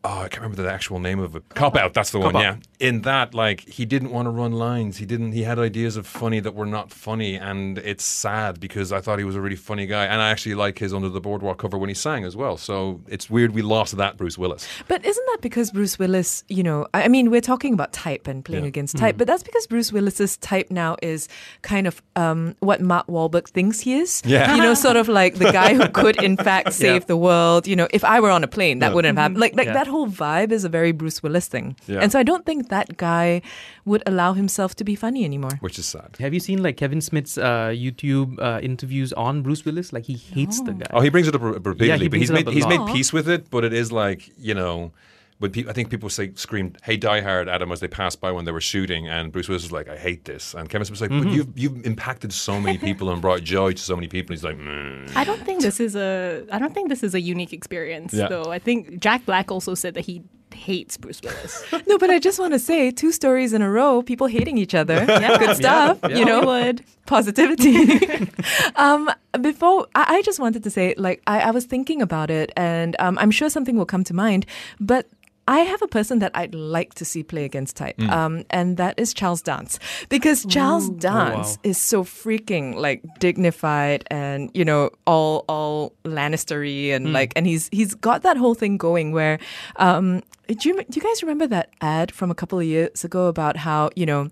oh, 0.04 0.20
I 0.20 0.28
can't 0.28 0.42
remember 0.42 0.62
the 0.62 0.72
actual 0.72 0.98
name 0.98 1.18
of 1.20 1.36
it. 1.36 1.42
Cop 1.50 1.76
Out, 1.76 1.92
that's 1.94 2.10
the 2.10 2.18
one. 2.18 2.34
Out. 2.36 2.40
Yeah. 2.42 2.56
In 2.78 3.02
that, 3.02 3.34
like, 3.34 3.60
he 3.68 3.84
didn't 3.84 4.10
want 4.10 4.26
to 4.26 4.30
run 4.30 4.52
lines. 4.52 4.96
He 4.96 5.04
didn't. 5.04 5.32
He 5.32 5.42
had 5.42 5.58
ideas 5.58 5.96
of 5.98 6.06
funny 6.06 6.40
that 6.40 6.54
were 6.54 6.64
not 6.64 6.90
funny, 6.90 7.34
and 7.36 7.76
it's 7.78 8.04
sad 8.04 8.58
because 8.60 8.90
I 8.92 9.00
thought 9.02 9.18
he 9.18 9.24
was 9.24 9.36
a 9.36 9.40
really 9.40 9.56
funny 9.56 9.84
guy, 9.86 10.06
and 10.06 10.22
I 10.22 10.30
actually 10.30 10.54
like 10.54 10.78
his 10.78 10.94
Under 10.94 11.10
the 11.10 11.20
Boardwalk 11.20 11.58
cover 11.58 11.76
when 11.76 11.88
he 11.90 11.94
sang 11.94 12.24
as 12.24 12.34
well. 12.36 12.56
So 12.56 13.02
it's 13.08 13.28
weird 13.28 13.54
we 13.54 13.60
lost 13.62 13.96
that 13.98 14.16
Bruce 14.16 14.38
Willis. 14.38 14.66
But 14.88 15.04
isn't 15.04 15.26
that 15.32 15.38
because 15.42 15.70
Bruce 15.72 15.98
Willis, 15.98 16.42
you 16.48 16.62
know, 16.62 16.86
I 16.94 17.02
I 17.04 17.08
mean, 17.08 17.30
we're 17.30 17.40
talking 17.42 17.74
about 17.74 17.92
type 17.92 18.26
and 18.26 18.42
playing 18.44 18.64
Yeah. 18.64 18.68
against 18.68 18.96
type, 18.96 19.18
but 19.18 19.26
that's 19.26 19.42
because 19.42 19.66
Bruce 19.66 19.92
Willis's 19.92 20.36
type 20.38 20.70
now 20.70 20.96
is 21.02 21.28
kind 21.62 21.86
of 21.86 22.00
um, 22.16 22.54
what 22.60 22.80
Mark 22.80 23.06
Wahlberg 23.08 23.48
thinks 23.48 23.80
he 23.80 23.94
is. 23.94 24.22
Yeah. 24.24 24.54
You 24.56 24.62
know, 24.62 24.74
sort 24.74 24.96
of 24.96 25.08
like 25.08 25.34
the 25.36 25.50
guy 25.52 25.74
who 25.74 25.88
could, 25.88 26.22
in 26.22 26.36
fact, 26.38 26.72
save 26.84 27.02
Yeah. 27.02 27.06
the 27.08 27.16
world. 27.16 27.66
You 27.66 27.76
know, 27.76 27.88
if 27.90 28.04
I 28.04 28.20
were 28.20 28.30
on 28.30 28.42
a 28.44 28.48
plane, 28.48 28.78
that 28.78 28.88
Yeah. 28.88 28.94
wouldn't 28.94 29.16
have 29.18 29.22
happened. 29.22 29.40
Like, 29.40 29.54
like 29.56 29.66
Yeah. 29.66 29.72
that 29.74 29.86
whole 29.90 30.08
vibe 30.08 30.52
is 30.52 30.64
a 30.64 30.68
very 30.68 30.92
Bruce 30.92 31.22
Willis 31.22 31.48
thing. 31.48 31.76
Yeah. 31.86 32.00
And 32.00 32.10
so 32.12 32.18
I 32.18 32.22
don't 32.22 32.46
think 32.46 32.68
that 32.68 32.96
guy 32.96 33.42
would 33.84 34.02
allow 34.06 34.32
himself 34.32 34.74
to 34.76 34.84
be 34.84 34.94
funny 34.94 35.24
anymore. 35.24 35.58
Which 35.60 35.78
is 35.78 35.86
sad. 35.86 36.16
Have 36.18 36.32
you 36.32 36.40
seen 36.40 36.62
like 36.62 36.76
Kevin 36.76 37.00
Smith's 37.00 37.36
uh, 37.38 37.68
YouTube 37.68 38.38
uh, 38.40 38.60
interviews 38.62 39.12
on 39.14 39.42
Bruce 39.42 39.64
Willis? 39.64 39.92
Like 39.92 40.04
he 40.04 40.14
hates 40.14 40.60
the 40.62 40.72
guy. 40.72 40.86
Oh, 40.92 41.00
he 41.00 41.10
brings 41.10 41.28
it 41.28 41.34
up 41.34 41.42
repeatedly, 41.42 41.88
Yeah, 41.88 41.96
he 41.96 42.08
but 42.08 42.18
he's 42.18 42.30
made 42.30 42.48
up 42.48 42.54
he's 42.54 42.66
made 42.66 42.84
peace 42.86 43.12
with 43.12 43.28
it. 43.28 43.50
But 43.50 43.64
it 43.64 43.72
is 43.72 43.92
like 43.92 44.30
you 44.38 44.54
know, 44.54 44.92
when 45.40 45.50
pe- 45.50 45.66
I 45.68 45.72
think 45.72 45.90
people 45.90 46.08
say 46.08 46.32
screamed 46.36 46.78
"Hey, 46.84 46.96
Die 46.96 47.20
Hard" 47.22 47.48
at 47.48 47.60
him 47.60 47.72
as 47.72 47.80
they 47.80 47.88
passed 47.88 48.20
by 48.20 48.30
when 48.30 48.44
they 48.44 48.52
were 48.52 48.60
shooting, 48.60 49.08
and 49.08 49.32
Bruce 49.32 49.48
Willis 49.48 49.64
was 49.64 49.72
like, 49.72 49.88
"I 49.88 49.96
hate 49.96 50.24
this," 50.24 50.54
and 50.54 50.68
Kevin 50.70 50.84
Smith 50.84 51.00
was 51.00 51.00
like, 51.00 51.10
Mm-hmm. 51.10 51.24
"But 51.24 51.32
you've 51.34 51.58
you've 51.58 51.86
impacted 51.86 52.32
so 52.32 52.60
many 52.60 52.78
people 52.88 53.10
and 53.10 53.20
brought 53.20 53.42
joy 53.42 53.72
to 53.72 53.82
so 53.82 53.96
many 53.96 54.06
people." 54.06 54.32
He's 54.34 54.44
like, 54.44 54.56
mm. 54.58 55.10
I 55.16 55.24
don't 55.24 55.42
think 55.44 55.60
this 55.62 55.80
is 55.80 55.96
a. 55.96 56.46
I 56.52 56.58
don't 56.60 56.72
think 56.72 56.88
this 56.88 57.02
is 57.02 57.14
a 57.14 57.20
unique 57.20 57.52
experience, 57.52 58.12
Yeah. 58.14 58.28
though. 58.28 58.52
I 58.52 58.58
think 58.60 59.00
Jack 59.00 59.26
Black 59.26 59.50
also 59.50 59.74
said 59.74 59.94
that 59.94 60.04
he 60.04 60.22
hates 60.52 60.96
Bruce 60.98 61.20
Willis. 61.24 61.64
No, 61.86 61.96
but 61.96 62.10
I 62.10 62.18
just 62.18 62.38
want 62.38 62.52
to 62.52 62.58
say 62.58 62.90
two 62.90 63.12
stories 63.12 63.52
in 63.52 63.62
a 63.62 63.70
row, 63.70 64.02
people 64.02 64.26
hating 64.26 64.58
each 64.58 64.74
other. 64.74 65.04
Yeah, 65.08 65.38
good 65.38 65.56
stuff. 65.56 65.98
Yeah. 66.02 66.18
You 66.18 66.24
know, 66.24 66.42
Hollywood. 66.42 66.84
positivity. 67.06 68.28
um, 68.76 69.10
before, 69.40 69.86
I, 69.94 70.16
I 70.16 70.22
just 70.22 70.38
wanted 70.40 70.62
to 70.64 70.70
say, 70.70 70.94
like, 70.98 71.22
I, 71.26 71.40
I 71.40 71.50
was 71.50 71.64
thinking 71.64 72.02
about 72.02 72.30
it, 72.30 72.50
and 72.56 72.94
um, 72.98 73.16
I'm 73.18 73.30
sure 73.30 73.48
something 73.48 73.76
will 73.76 73.86
come 73.86 74.04
to 74.04 74.14
mind, 74.14 74.44
but. 74.80 75.06
I 75.48 75.60
have 75.60 75.82
a 75.82 75.88
person 75.88 76.20
that 76.20 76.30
I'd 76.34 76.54
like 76.54 76.94
to 76.94 77.04
see 77.04 77.22
play 77.22 77.44
against 77.44 77.76
type, 77.76 78.00
um, 78.02 78.44
and 78.50 78.76
that 78.76 78.98
is 78.98 79.12
Charles 79.12 79.42
Dance. 79.42 79.78
Because 80.08 80.44
Charles 80.46 80.88
Dance 80.90 81.56
wow. 81.56 81.70
is 81.70 81.78
so 81.78 82.04
freaking 82.04 82.76
like 82.76 83.02
dignified 83.18 84.04
and 84.10 84.50
you 84.54 84.64
know 84.64 84.90
all 85.06 85.44
all 85.48 85.92
Lannistery 86.04 86.90
and 86.94 87.12
like, 87.12 87.32
and 87.34 87.46
he's 87.46 87.68
he's 87.72 87.94
got 87.94 88.22
that 88.22 88.36
whole 88.36 88.54
thing 88.54 88.76
going 88.76 89.12
where, 89.12 89.38
um, 89.76 90.22
do 90.46 90.68
you 90.68 90.76
do 90.76 91.00
you 91.00 91.02
guys 91.02 91.22
remember 91.22 91.46
that 91.48 91.70
ad 91.80 92.12
from 92.12 92.30
a 92.30 92.34
couple 92.34 92.58
of 92.58 92.64
years 92.64 93.04
ago 93.04 93.26
about 93.26 93.56
how 93.56 93.90
you 93.96 94.06
know 94.06 94.30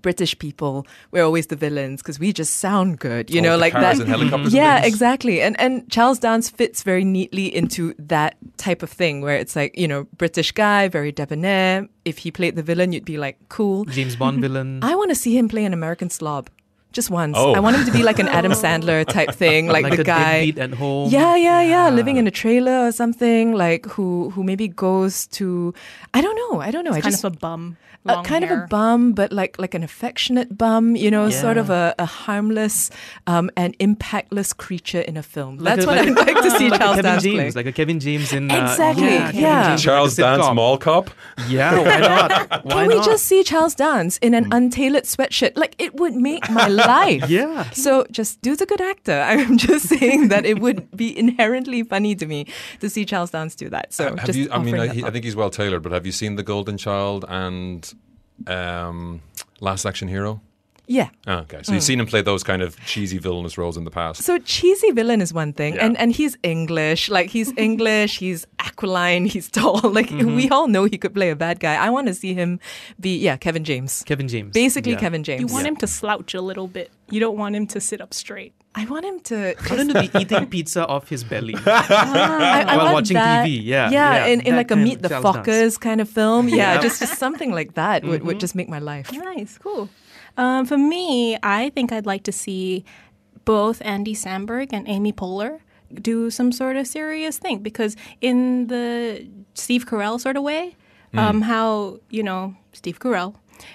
British 0.00 0.38
people, 0.38 0.86
we're 1.10 1.24
always 1.24 1.48
the 1.48 1.56
villains 1.56 2.00
because 2.02 2.18
we 2.18 2.32
just 2.32 2.56
sound 2.56 2.98
good, 2.98 3.30
you 3.30 3.40
Oh, 3.40 3.44
know, 3.44 3.56
like 3.56 3.72
that. 3.74 3.98
yeah, 4.50 4.84
exactly. 4.84 5.42
And 5.42 5.58
and 5.60 5.88
Charles 5.90 6.18
Dance 6.18 6.48
fits 6.48 6.82
very 6.82 7.04
neatly 7.04 7.54
into 7.54 7.94
that 7.98 8.36
type 8.56 8.82
of 8.82 8.90
thing 8.90 9.20
where 9.20 9.36
it's 9.36 9.54
like 9.54 9.76
you 9.78 9.86
know 9.88 10.04
British 10.16 10.52
guy, 10.52 10.88
very 10.88 11.12
debonair. 11.12 11.88
If 12.04 12.18
he 12.18 12.30
played 12.30 12.56
the 12.56 12.62
villain, 12.62 12.92
you'd 12.92 13.04
be 13.04 13.18
like 13.18 13.36
cool. 13.48 13.84
James 13.84 14.16
Bond 14.16 14.40
villain. 14.46 14.80
I 14.82 14.94
want 14.94 15.10
to 15.10 15.14
see 15.14 15.36
him 15.36 15.48
play 15.48 15.64
an 15.64 15.72
American 15.72 16.10
slob. 16.10 16.48
Just 16.92 17.10
once. 17.10 17.36
Oh. 17.38 17.54
I 17.54 17.60
want 17.60 17.76
him 17.76 17.84
to 17.86 17.92
be 17.92 18.02
like 18.02 18.18
an 18.18 18.28
Adam 18.28 18.52
Sandler 18.52 19.04
type 19.06 19.32
thing, 19.42 19.66
like, 19.66 19.82
Like 19.84 19.96
the 19.96 20.02
a 20.02 20.04
guy. 20.04 20.52
at 20.56 20.74
home. 20.74 21.10
Yeah, 21.10 21.36
yeah, 21.36 21.62
yeah, 21.62 21.88
living 21.90 22.16
in 22.18 22.26
a 22.26 22.30
trailer 22.30 22.86
or 22.86 22.92
something, 22.92 23.52
like 23.54 23.86
who 23.86 24.30
who 24.30 24.44
maybe 24.44 24.68
goes 24.68 25.26
to 25.38 25.72
I 26.14 26.20
don't 26.20 26.36
know, 26.36 26.60
I 26.60 26.70
don't 26.70 26.84
know. 26.84 26.92
I 26.92 27.00
kind 27.00 27.12
just 27.14 27.24
of 27.24 27.32
a 27.32 27.36
bum. 27.38 27.76
long 28.04 28.24
kind 28.24 28.42
of 28.44 28.50
a 28.50 28.66
bum, 28.68 29.12
but 29.14 29.32
like 29.32 29.58
like 29.58 29.74
an 29.74 29.82
affectionate 29.82 30.58
bum, 30.58 30.96
you 30.96 31.10
know, 31.10 31.30
sort 31.30 31.56
of 31.56 31.70
a, 31.70 31.94
a 31.98 32.04
harmless 32.04 32.90
um, 33.26 33.48
and 33.56 33.78
impactless 33.78 34.50
creature 34.56 35.00
in 35.00 35.16
a 35.16 35.22
film. 35.22 35.56
Like 35.58 35.76
That's 35.76 35.84
a- 35.84 35.88
what 35.88 35.96
like 35.98 36.08
I'd 36.28 36.34
like 36.34 36.42
to 36.44 36.50
see 36.58 36.68
like 36.74 36.80
Charles 36.80 36.98
a 36.98 37.02
Kevin 37.02 37.10
Dance 37.12 37.22
James, 37.22 37.54
play. 37.54 37.60
like 37.62 37.66
a 37.66 37.72
Kevin 37.72 38.00
James 38.00 38.32
in 38.32 38.50
uh, 38.50 38.60
Exactly, 38.62 39.06
Kevin 39.08 39.40
yeah. 39.40 39.68
James 39.68 39.82
Charles 39.82 40.16
Dance 40.16 40.42
sitcom. 40.44 40.54
Mall 40.56 40.78
Cop. 40.78 41.10
Yeah, 41.48 41.78
why 41.78 41.98
not? 42.10 42.64
Why 42.64 42.72
Can 42.72 42.88
we 42.88 43.00
just 43.04 43.24
see 43.26 43.44
Charles 43.44 43.74
Dance 43.76 44.18
in 44.18 44.34
an 44.34 44.52
untailored 44.52 45.04
sweatshirt? 45.04 45.56
Like 45.56 45.74
it 45.78 45.94
would 45.94 46.14
make 46.16 46.50
my 46.50 46.66
life. 46.68 46.81
Yeah. 47.28 47.70
So 47.70 48.06
just 48.10 48.40
do 48.42 48.56
the 48.56 48.66
good 48.66 48.80
actor. 48.80 49.20
I'm 49.26 49.56
just 49.56 49.88
saying 49.88 50.28
that 50.28 50.44
it 50.44 50.60
would 50.60 50.90
be 50.96 51.16
inherently 51.16 51.82
funny 51.82 52.14
to 52.16 52.26
me 52.26 52.46
to 52.80 52.88
see 52.90 53.04
Charles 53.04 53.30
Dance 53.30 53.54
do 53.54 53.68
that. 53.70 53.92
So 53.92 54.16
have 54.16 54.26
just 54.26 54.38
you? 54.38 54.48
I 54.50 54.58
mean, 54.58 54.74
offering 54.74 54.90
I, 54.90 54.94
he, 54.94 55.04
I 55.04 55.10
think 55.10 55.24
he's 55.24 55.36
well 55.36 55.50
tailored. 55.50 55.82
But 55.82 55.92
have 55.92 56.06
you 56.06 56.12
seen 56.12 56.36
The 56.36 56.42
Golden 56.42 56.76
Child 56.76 57.24
and 57.28 57.92
um, 58.46 59.22
Last 59.60 59.86
Action 59.86 60.08
Hero? 60.08 60.40
Yeah. 60.86 61.10
Oh, 61.26 61.38
okay, 61.38 61.60
so 61.62 61.72
you've 61.72 61.82
seen 61.82 62.00
him 62.00 62.06
play 62.06 62.22
those 62.22 62.42
kind 62.42 62.60
of 62.60 62.78
cheesy 62.84 63.18
villainous 63.18 63.56
roles 63.56 63.76
in 63.76 63.84
the 63.84 63.90
past. 63.90 64.22
So 64.22 64.38
cheesy 64.38 64.90
villain 64.90 65.20
is 65.20 65.32
one 65.32 65.52
thing, 65.52 65.74
Yeah. 65.74 65.86
and 65.86 65.96
and 65.98 66.12
he's 66.12 66.36
English. 66.42 67.08
Like 67.08 67.30
he's 67.30 67.52
English, 67.56 68.18
he's 68.18 68.46
aquiline, 68.58 69.26
he's 69.26 69.48
tall. 69.48 69.80
Like 69.82 70.08
mm-hmm. 70.08 70.34
we 70.36 70.48
all 70.48 70.68
know 70.68 70.84
he 70.84 70.98
could 70.98 71.14
play 71.14 71.30
a 71.30 71.36
bad 71.36 71.60
guy. 71.60 71.74
I 71.74 71.90
want 71.90 72.08
to 72.08 72.14
see 72.14 72.34
him 72.34 72.58
be 72.98 73.16
yeah 73.16 73.36
Kevin 73.36 73.64
James, 73.64 74.02
Kevin 74.04 74.28
James. 74.28 74.52
basically 74.52 74.92
Yeah. 74.92 75.00
Kevin 75.00 75.22
James. 75.22 75.40
You 75.40 75.46
want 75.46 75.66
him 75.66 75.76
to 75.76 75.86
slouch 75.86 76.34
a 76.34 76.40
little 76.40 76.66
bit. 76.66 76.90
You 77.10 77.20
don't 77.20 77.36
want 77.36 77.54
him 77.54 77.66
to 77.68 77.80
sit 77.80 78.00
up 78.00 78.14
straight. 78.14 78.54
I 78.74 78.86
want 78.86 79.04
him 79.04 79.20
to. 79.20 79.54
I 79.58 79.68
want 79.68 79.80
him 79.82 79.88
to 79.88 80.00
be 80.00 80.18
eating 80.18 80.46
pizza 80.54 80.86
off 80.86 81.08
his 81.08 81.24
belly. 81.24 81.54
Ah, 81.66 82.56
I, 82.56 82.62
I 82.62 82.76
While 82.76 82.94
watching 82.94 83.14
that. 83.14 83.46
TV, 83.46 83.60
yeah, 83.62 83.90
yeah, 83.90 84.14
yeah, 84.16 84.26
in, 84.26 84.40
in 84.40 84.56
like 84.56 84.70
a 84.70 84.76
Meet 84.76 85.02
the 85.02 85.08
Charles 85.10 85.24
Fockers 85.24 85.78
kind 85.78 86.00
of 86.00 86.08
film. 86.08 86.48
Yeah, 86.48 86.56
Yeah. 86.74 86.80
just 86.80 87.00
just 87.00 87.18
something 87.18 87.52
like 87.52 87.74
that 87.74 88.02
would, 88.02 88.22
would 88.22 88.34
mm-hmm. 88.34 88.38
just 88.38 88.54
make 88.54 88.68
my 88.68 88.78
life. 88.78 89.12
Nice, 89.12 89.58
cool. 89.58 89.90
Um, 90.36 90.66
for 90.66 90.78
me, 90.78 91.36
I 91.42 91.70
think 91.70 91.92
I'd 91.92 92.06
like 92.06 92.22
to 92.24 92.32
see 92.32 92.84
both 93.44 93.82
Andy 93.84 94.14
Samberg 94.14 94.72
and 94.72 94.88
Amy 94.88 95.12
Poehler 95.12 95.60
do 95.94 96.30
some 96.30 96.52
sort 96.52 96.76
of 96.76 96.86
serious 96.86 97.38
thing 97.38 97.58
because 97.58 97.96
in 98.20 98.68
the 98.68 99.26
Steve 99.54 99.84
Carell 99.86 100.18
sort 100.20 100.36
of 100.36 100.42
way, 100.42 100.74
um, 101.14 101.42
how 101.42 101.98
you 102.08 102.22
know 102.22 102.56
Steve 102.72 102.98
Carell, 102.98 103.34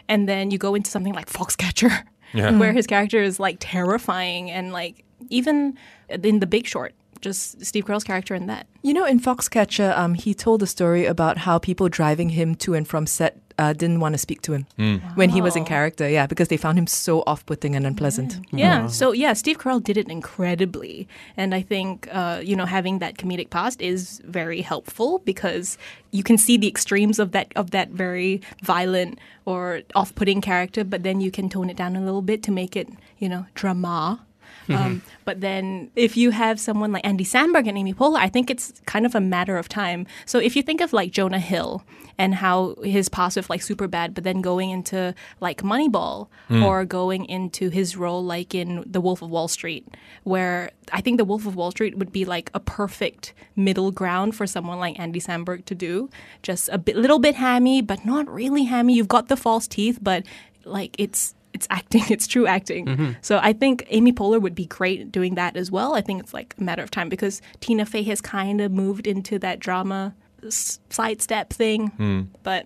and 0.09 0.27
then 0.27 0.49
you 0.49 0.57
go 0.57 0.73
into 0.73 0.89
something 0.89 1.13
like 1.13 1.29
Foxcatcher, 1.29 2.03
Yeah. 2.33 2.57
where 2.59 2.73
his 2.73 2.87
character 2.87 3.21
is 3.21 3.39
like 3.39 3.57
terrifying 3.59 4.49
and 4.49 4.71
like 4.73 5.03
even 5.29 5.77
in 6.09 6.39
The 6.39 6.47
Big 6.47 6.65
Short, 6.65 6.93
just 7.21 7.65
Steve 7.65 7.85
Carell's 7.85 8.03
character 8.03 8.35
in 8.35 8.47
that. 8.47 8.67
You 8.81 8.93
know, 8.93 9.05
in 9.05 9.19
Foxcatcher, 9.19 9.97
um, 9.97 10.13
he 10.13 10.33
told 10.33 10.63
a 10.63 10.67
story 10.67 11.05
about 11.05 11.39
how 11.39 11.57
people 11.59 11.89
driving 11.89 12.29
him 12.29 12.55
to 12.55 12.73
and 12.73 12.87
from 12.87 13.07
set 13.07 13.37
uh, 13.59 13.73
didn't 13.73 13.99
want 13.99 14.13
to 14.13 14.17
speak 14.19 14.41
to 14.43 14.53
him 14.53 15.01
when 15.15 15.29
he 15.29 15.41
was 15.41 15.55
in 15.55 15.65
character. 15.65 16.07
Yeah, 16.07 16.27
because 16.27 16.47
they 16.47 16.57
found 16.57 16.77
him 16.77 16.87
so 16.87 17.23
off-putting 17.25 17.75
and 17.75 17.85
unpleasant. 17.87 18.37
Yeah. 18.51 18.87
So 18.87 19.11
yeah, 19.11 19.33
Steve 19.33 19.57
Carell 19.57 19.83
did 19.83 19.97
it 19.97 20.09
incredibly, 20.09 21.07
and 21.35 21.55
I 21.55 21.61
think 21.61 22.07
uh, 22.11 22.41
you 22.43 22.55
know 22.55 22.65
having 22.65 22.99
that 22.99 23.17
comedic 23.17 23.49
past 23.49 23.81
is 23.81 24.21
very 24.25 24.61
helpful 24.61 25.19
because 25.19 25.77
you 26.11 26.23
can 26.23 26.37
see 26.37 26.57
the 26.57 26.67
extremes 26.67 27.19
of 27.19 27.31
that 27.31 27.51
of 27.55 27.71
that 27.71 27.89
very 27.89 28.41
violent 28.63 29.19
or 29.45 29.81
off-putting 29.95 30.41
character, 30.41 30.83
but 30.83 31.03
then 31.03 31.21
you 31.21 31.31
can 31.31 31.49
tone 31.49 31.69
it 31.69 31.77
down 31.77 31.95
a 31.95 32.01
little 32.01 32.21
bit 32.21 32.43
to 32.43 32.51
make 32.51 32.75
it 32.75 32.89
you 33.17 33.27
know 33.27 33.45
drama. 33.55 34.23
Um, 34.69 35.01
but 35.25 35.41
then, 35.41 35.91
if 35.95 36.17
you 36.17 36.31
have 36.31 36.59
someone 36.59 36.91
like 36.91 37.05
Andy 37.05 37.23
Samberg 37.23 37.67
and 37.67 37.77
Amy 37.77 37.93
Poehler, 37.93 38.17
I 38.17 38.29
think 38.29 38.49
it's 38.49 38.73
kind 38.85 39.05
of 39.05 39.15
a 39.15 39.21
matter 39.21 39.57
of 39.57 39.69
time. 39.69 40.05
So 40.25 40.39
if 40.39 40.55
you 40.55 40.63
think 40.63 40.81
of 40.81 40.93
like 40.93 41.11
Jonah 41.11 41.39
Hill 41.39 41.83
and 42.17 42.35
how 42.35 42.75
his 42.83 43.09
past 43.09 43.37
with 43.37 43.49
like 43.49 43.61
super 43.61 43.87
bad, 43.87 44.13
but 44.13 44.23
then 44.23 44.41
going 44.41 44.71
into 44.71 45.13
like 45.39 45.61
Moneyball 45.61 46.27
or 46.63 46.85
going 46.85 47.25
into 47.25 47.69
his 47.69 47.95
role 47.95 48.23
like 48.23 48.55
in 48.55 48.83
The 48.85 48.99
Wolf 48.99 49.21
of 49.21 49.29
Wall 49.29 49.47
Street, 49.47 49.87
where 50.23 50.71
I 50.91 51.01
think 51.01 51.17
The 51.17 51.25
Wolf 51.25 51.45
of 51.45 51.55
Wall 51.55 51.71
Street 51.71 51.97
would 51.97 52.11
be 52.11 52.25
like 52.25 52.49
a 52.53 52.59
perfect 52.59 53.33
middle 53.55 53.91
ground 53.91 54.35
for 54.35 54.47
someone 54.47 54.79
like 54.79 54.99
Andy 54.99 55.19
Samberg 55.19 55.65
to 55.65 55.75
do. 55.75 56.09
Just 56.41 56.69
a 56.71 56.77
bit, 56.77 56.95
little 56.95 57.19
bit 57.19 57.35
hammy, 57.35 57.81
but 57.81 58.05
not 58.05 58.27
really 58.27 58.63
hammy. 58.63 58.95
You've 58.95 59.07
got 59.07 59.27
the 59.27 59.37
false 59.37 59.67
teeth, 59.67 59.99
but 60.01 60.25
like 60.65 60.95
it's 60.97 61.35
it's 61.57 61.67
acting, 61.69 62.03
it's 62.09 62.27
true 62.27 62.47
acting. 62.47 62.85
Mm-hmm. 62.85 63.11
So 63.21 63.39
I 63.41 63.51
think 63.53 63.85
Amy 63.89 64.13
Poehler 64.13 64.41
would 64.41 64.55
be 64.55 64.65
great 64.65 65.11
doing 65.11 65.35
that 65.35 65.57
as 65.57 65.69
well. 65.71 65.95
I 65.95 66.01
think 66.01 66.21
it's 66.21 66.33
like 66.33 66.55
a 66.57 66.63
matter 66.63 66.83
of 66.83 66.91
time 66.91 67.09
because 67.09 67.41
Tina 67.59 67.85
Fey 67.85 68.03
has 68.03 68.21
kind 68.21 68.61
of 68.61 68.71
moved 68.71 69.07
into 69.07 69.39
that 69.39 69.59
drama 69.59 70.15
s- 70.45 70.79
sidestep 70.89 71.51
thing, 71.51 71.87
hmm. 71.87 72.21
but 72.43 72.65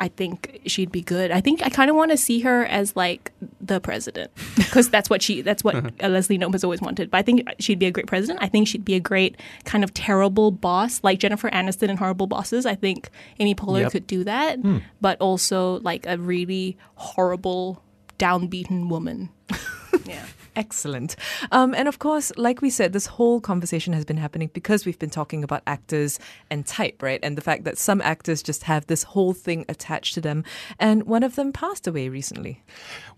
I 0.00 0.08
think 0.08 0.60
she'd 0.66 0.90
be 0.90 1.02
good. 1.02 1.30
I 1.30 1.40
think 1.40 1.62
I 1.62 1.68
kind 1.68 1.88
of 1.88 1.94
want 1.94 2.10
to 2.10 2.16
see 2.16 2.40
her 2.40 2.66
as 2.66 2.96
like 2.96 3.30
the 3.60 3.80
president 3.80 4.32
because 4.56 4.90
that's 4.90 5.08
what 5.08 5.22
she 5.22 5.40
that's 5.40 5.62
what 5.62 5.76
uh, 6.02 6.08
Leslie 6.08 6.36
Knope 6.36 6.52
has 6.52 6.64
always 6.64 6.80
wanted. 6.80 7.10
But 7.10 7.18
I 7.18 7.22
think 7.22 7.48
she'd 7.60 7.78
be 7.78 7.86
a 7.86 7.92
great 7.92 8.08
president. 8.08 8.40
I 8.42 8.48
think 8.48 8.66
she'd 8.66 8.84
be 8.84 8.94
a 8.94 9.00
great 9.00 9.36
kind 9.64 9.84
of 9.84 9.94
terrible 9.94 10.50
boss 10.50 11.00
like 11.04 11.20
Jennifer 11.20 11.48
Aniston 11.50 11.88
in 11.90 11.96
Horrible 11.96 12.26
Bosses. 12.26 12.66
I 12.66 12.74
think 12.74 13.08
Amy 13.38 13.54
Poehler 13.54 13.82
Yep. 13.82 13.92
could 13.92 14.06
do 14.06 14.24
that, 14.24 14.58
hmm. 14.58 14.78
but 15.00 15.20
also 15.20 15.78
like 15.80 16.06
a 16.06 16.18
really 16.18 16.76
horrible 16.96 17.83
downbeaten 18.18 18.88
woman. 18.88 19.30
yeah. 20.04 20.26
Excellent. 20.56 21.16
Um, 21.50 21.74
and 21.74 21.88
of 21.88 21.98
course, 21.98 22.30
like 22.36 22.62
we 22.62 22.70
said, 22.70 22.92
this 22.92 23.06
whole 23.06 23.40
conversation 23.40 23.92
has 23.92 24.04
been 24.04 24.16
happening 24.16 24.50
because 24.52 24.86
we've 24.86 24.98
been 24.98 25.10
talking 25.10 25.42
about 25.42 25.62
actors 25.66 26.20
and 26.50 26.64
type, 26.64 27.02
right? 27.02 27.18
And 27.22 27.36
the 27.36 27.42
fact 27.42 27.64
that 27.64 27.76
some 27.76 28.00
actors 28.00 28.42
just 28.42 28.62
have 28.64 28.86
this 28.86 29.02
whole 29.02 29.32
thing 29.32 29.64
attached 29.68 30.14
to 30.14 30.20
them. 30.20 30.44
And 30.78 31.04
one 31.04 31.22
of 31.22 31.34
them 31.34 31.52
passed 31.52 31.86
away 31.86 32.08
recently. 32.08 32.62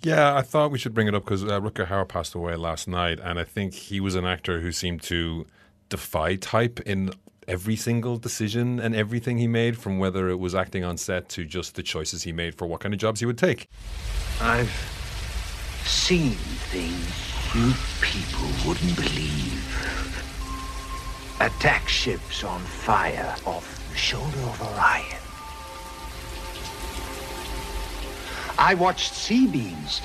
Yeah, 0.02 0.34
I 0.34 0.42
thought 0.42 0.70
we 0.70 0.78
should 0.78 0.94
bring 0.94 1.08
it 1.08 1.14
up 1.14 1.24
because 1.24 1.44
uh, 1.44 1.60
Rutger 1.60 1.88
Hauer 1.88 2.08
passed 2.08 2.34
away 2.34 2.56
last 2.56 2.88
night, 2.88 3.20
and 3.22 3.38
I 3.38 3.44
think 3.44 3.74
he 3.74 4.00
was 4.00 4.14
an 4.14 4.24
actor 4.24 4.60
who 4.60 4.72
seemed 4.72 5.02
to 5.02 5.46
defy 5.88 6.36
type 6.36 6.80
in 6.80 7.10
every 7.48 7.76
single 7.76 8.16
decision 8.16 8.80
and 8.80 8.94
everything 8.94 9.38
he 9.38 9.46
made, 9.46 9.78
from 9.78 9.98
whether 9.98 10.28
it 10.28 10.36
was 10.36 10.54
acting 10.54 10.84
on 10.84 10.96
set 10.96 11.28
to 11.30 11.44
just 11.44 11.74
the 11.74 11.82
choices 11.82 12.22
he 12.22 12.32
made 12.32 12.54
for 12.54 12.66
what 12.66 12.80
kind 12.80 12.92
of 12.92 13.00
jobs 13.00 13.20
he 13.20 13.26
would 13.26 13.38
take. 13.38 13.68
I've 14.40 14.70
seen 15.84 16.32
things 16.70 17.26
you 17.54 17.72
people 18.00 18.48
wouldn't 18.66 18.96
believe. 18.96 19.62
Attack 21.40 21.88
ships 21.88 22.44
on 22.44 22.60
fire 22.60 23.34
off 23.46 23.88
the 23.90 23.96
shoulder 23.96 24.38
of 24.38 24.60
Orion. 24.62 25.22
I 28.58 28.74
watched 28.74 29.12
C-beams 29.14 30.00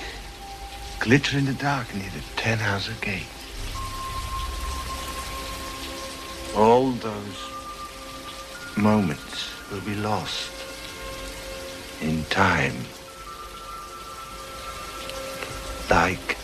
glitter 1.00 1.38
in 1.38 1.46
the 1.46 1.54
dark 1.54 1.94
near 1.96 2.10
the 2.10 2.20
Tannhäuser 2.42 3.00
Gate. 3.02 3.26
All 6.56 6.92
those 6.92 7.38
moments 8.78 9.50
will 9.72 9.82
be 9.82 9.96
lost 9.96 10.52
in 12.02 12.24
time. 12.26 12.76
Like 15.90 16.38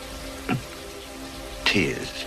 tears 1.65 2.25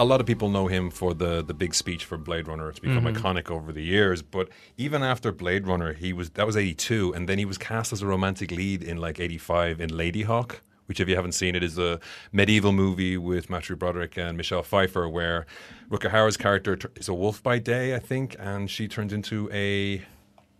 a 0.00 0.04
lot 0.04 0.18
of 0.18 0.26
people 0.26 0.48
know 0.48 0.66
him 0.66 0.90
for 0.90 1.12
the 1.12 1.42
the 1.42 1.52
big 1.54 1.74
speech 1.74 2.04
for 2.06 2.16
Blade 2.16 2.48
Runner. 2.48 2.70
It's 2.70 2.78
become 2.78 3.04
mm-hmm. 3.04 3.24
iconic 3.24 3.50
over 3.50 3.70
the 3.70 3.82
years. 3.82 4.22
But 4.22 4.48
even 4.78 5.02
after 5.02 5.30
Blade 5.30 5.66
Runner, 5.66 5.92
he 5.92 6.12
was 6.14 6.30
that 6.30 6.46
was 6.46 6.56
eighty 6.56 6.74
two, 6.74 7.12
and 7.14 7.28
then 7.28 7.38
he 7.38 7.44
was 7.44 7.58
cast 7.58 7.92
as 7.92 8.00
a 8.00 8.06
romantic 8.06 8.50
lead 8.50 8.82
in 8.82 8.96
like 8.96 9.20
eighty 9.20 9.38
five 9.38 9.80
in 9.80 9.90
Ladyhawke. 9.90 10.60
Which, 10.86 10.98
if 10.98 11.08
you 11.08 11.14
haven't 11.14 11.32
seen 11.32 11.54
it, 11.54 11.62
is 11.62 11.78
a 11.78 12.00
medieval 12.32 12.72
movie 12.72 13.16
with 13.16 13.48
Matthew 13.48 13.76
Broderick 13.76 14.18
and 14.18 14.36
Michelle 14.36 14.64
Pfeiffer, 14.64 15.08
where 15.08 15.46
Rutger 15.88 16.10
Hauer's 16.10 16.36
character 16.36 16.76
is 16.96 17.08
a 17.08 17.14
wolf 17.14 17.40
by 17.44 17.60
day, 17.60 17.94
I 17.94 18.00
think, 18.00 18.34
and 18.40 18.68
she 18.68 18.88
turns 18.88 19.12
into 19.12 19.48
a 19.52 20.02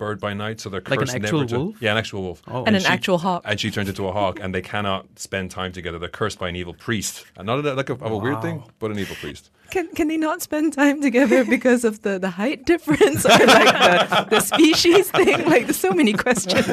bird 0.00 0.18
by 0.18 0.32
night. 0.34 0.60
So 0.60 0.68
they're 0.70 0.80
Like 0.80 1.00
an 1.00 1.06
cursed 1.06 1.14
actual 1.14 1.40
never 1.40 1.72
to. 1.72 1.74
Yeah, 1.80 1.92
an 1.92 1.98
actual 1.98 2.22
wolf. 2.22 2.42
Oh. 2.48 2.64
And 2.64 2.74
an 2.74 2.82
she- 2.82 2.88
actual 2.88 3.18
hawk. 3.18 3.42
and 3.44 3.60
she 3.60 3.70
turns 3.70 3.88
into 3.88 4.08
a 4.08 4.12
hawk, 4.12 4.40
and 4.42 4.52
they 4.52 4.62
cannot 4.62 5.06
spend 5.28 5.50
time 5.52 5.70
together. 5.72 5.98
They're 5.98 6.08
cursed 6.22 6.38
by 6.40 6.48
an 6.48 6.56
evil 6.56 6.74
priest, 6.74 7.24
and 7.36 7.46
not 7.46 7.64
a, 7.64 7.74
like 7.74 7.90
a, 7.90 7.92
of 7.92 8.10
a 8.10 8.16
weird 8.16 8.40
thing, 8.42 8.64
but 8.80 8.90
an 8.90 8.98
evil 8.98 9.14
priest. 9.16 9.50
Can 9.70 9.88
can 9.88 10.08
they 10.08 10.16
not 10.16 10.42
spend 10.42 10.72
time 10.72 11.00
together 11.00 11.44
because 11.44 11.84
of 11.84 12.02
the, 12.02 12.18
the 12.18 12.30
height 12.30 12.64
difference 12.66 13.24
or 13.24 13.30
like 13.30 13.38
the, 13.40 14.26
the 14.30 14.40
species 14.40 15.10
thing? 15.10 15.44
Like 15.48 15.64
there's 15.66 15.78
so 15.78 15.92
many 15.92 16.12
questions. 16.12 16.66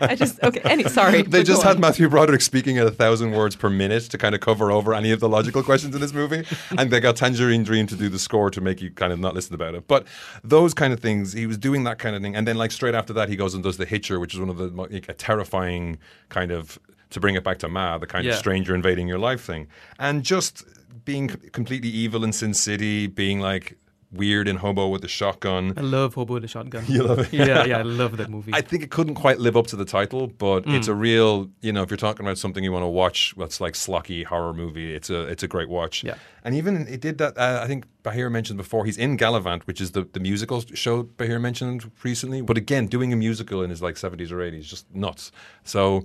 I 0.00 0.14
just 0.14 0.42
okay. 0.42 0.60
Any 0.64 0.84
sorry. 0.84 1.22
They 1.22 1.42
just 1.42 1.62
had 1.62 1.76
on. 1.76 1.80
Matthew 1.80 2.08
Broderick 2.08 2.40
speaking 2.42 2.78
at 2.78 2.86
a 2.86 2.90
thousand 2.90 3.32
words 3.32 3.56
per 3.56 3.70
minute 3.70 4.04
to 4.04 4.18
kind 4.18 4.34
of 4.34 4.40
cover 4.40 4.70
over 4.70 4.94
any 4.94 5.10
of 5.12 5.20
the 5.20 5.28
logical 5.28 5.62
questions 5.62 5.94
in 5.94 6.00
this 6.00 6.12
movie, 6.12 6.44
and 6.78 6.90
they 6.90 7.00
got 7.00 7.16
Tangerine 7.16 7.64
Dream 7.64 7.86
to 7.86 7.96
do 7.96 8.08
the 8.08 8.18
score 8.18 8.50
to 8.50 8.60
make 8.60 8.80
you 8.82 8.90
kind 8.90 9.12
of 9.12 9.18
not 9.18 9.34
listen 9.34 9.54
about 9.54 9.74
it. 9.74 9.86
But 9.88 10.06
those 10.44 10.74
kind 10.74 10.92
of 10.92 11.00
things, 11.00 11.32
he 11.32 11.46
was 11.46 11.58
doing 11.58 11.84
that 11.84 11.98
kind 11.98 12.14
of 12.16 12.22
thing, 12.22 12.36
and 12.36 12.46
then 12.46 12.56
like 12.56 12.70
straight 12.72 12.94
after 12.94 13.12
that, 13.14 13.28
he 13.28 13.36
goes 13.36 13.54
and 13.54 13.62
does 13.62 13.76
the 13.76 13.86
Hitcher, 13.86 14.20
which 14.20 14.34
is 14.34 14.40
one 14.40 14.48
of 14.50 14.58
the 14.58 14.66
like, 14.68 15.08
a 15.08 15.14
terrifying 15.14 15.98
kind 16.28 16.50
of 16.52 16.78
to 17.10 17.20
bring 17.20 17.36
it 17.36 17.44
back 17.44 17.58
to 17.58 17.68
Ma, 17.68 17.98
the 17.98 18.06
kind 18.06 18.24
Yeah. 18.24 18.32
of 18.32 18.38
stranger 18.38 18.74
invading 18.74 19.06
your 19.08 19.18
life 19.18 19.40
thing, 19.42 19.68
and 19.98 20.22
just 20.24 20.64
being 21.06 21.28
completely 21.28 21.88
evil 21.88 22.22
in 22.24 22.32
Sin 22.34 22.52
City, 22.52 23.06
being 23.06 23.40
like 23.40 23.78
weird 24.12 24.46
in 24.48 24.56
Hobo 24.56 24.88
with 24.88 25.02
the 25.02 25.08
shotgun. 25.08 25.74
I 25.76 25.80
love 25.80 26.14
Hobo 26.14 26.34
with 26.34 26.44
a 26.44 26.48
Shotgun. 26.48 26.84
You 26.88 27.02
love 27.02 27.18
it? 27.18 27.32
Yeah, 27.32 27.64
yeah, 27.64 27.78
I 27.78 27.82
love 27.82 28.16
that 28.18 28.30
movie. 28.30 28.52
I 28.54 28.60
think 28.62 28.82
it 28.84 28.90
couldn't 28.90 29.16
quite 29.16 29.40
live 29.40 29.56
up 29.56 29.66
to 29.68 29.76
the 29.76 29.84
title, 29.84 30.28
but 30.28 30.62
it's 30.66 30.86
a 30.88 30.92
Mm. 30.92 31.00
real, 31.00 31.50
you 31.60 31.72
know, 31.72 31.82
if 31.82 31.90
you're 31.90 31.96
talking 32.08 32.24
about 32.24 32.38
something 32.38 32.62
you 32.62 32.72
want 32.72 32.84
to 32.84 32.88
watch, 33.02 33.34
that's 33.36 33.60
like 33.60 33.74
schlocky 33.74 34.24
horror 34.24 34.54
movie, 34.54 34.94
it's 34.94 35.10
a 35.10 35.20
it's 35.32 35.42
a 35.42 35.48
great 35.48 35.68
watch. 35.68 36.04
Yeah. 36.04 36.14
And 36.44 36.54
even 36.54 36.86
it 36.88 37.00
did 37.00 37.18
that. 37.18 37.36
Uh, 37.36 37.60
I 37.64 37.66
think 37.66 37.84
Bahir 38.04 38.30
mentioned 38.30 38.58
before. 38.58 38.84
He's 38.86 38.96
in 38.96 39.16
Galavant, 39.18 39.62
which 39.68 39.80
is 39.80 39.90
the 39.90 40.02
the 40.16 40.20
musical 40.20 40.58
show 40.84 41.02
Bahir 41.18 41.38
mentioned 41.40 41.90
recently. 42.04 42.40
But 42.42 42.56
again, 42.56 42.86
doing 42.96 43.12
a 43.12 43.16
musical 43.16 43.58
in 43.64 43.70
his 43.70 43.82
like 43.86 43.96
70s 43.96 44.30
or 44.30 44.38
80s, 44.50 44.66
just 44.74 44.86
nuts. 44.94 45.32
So. 45.64 46.02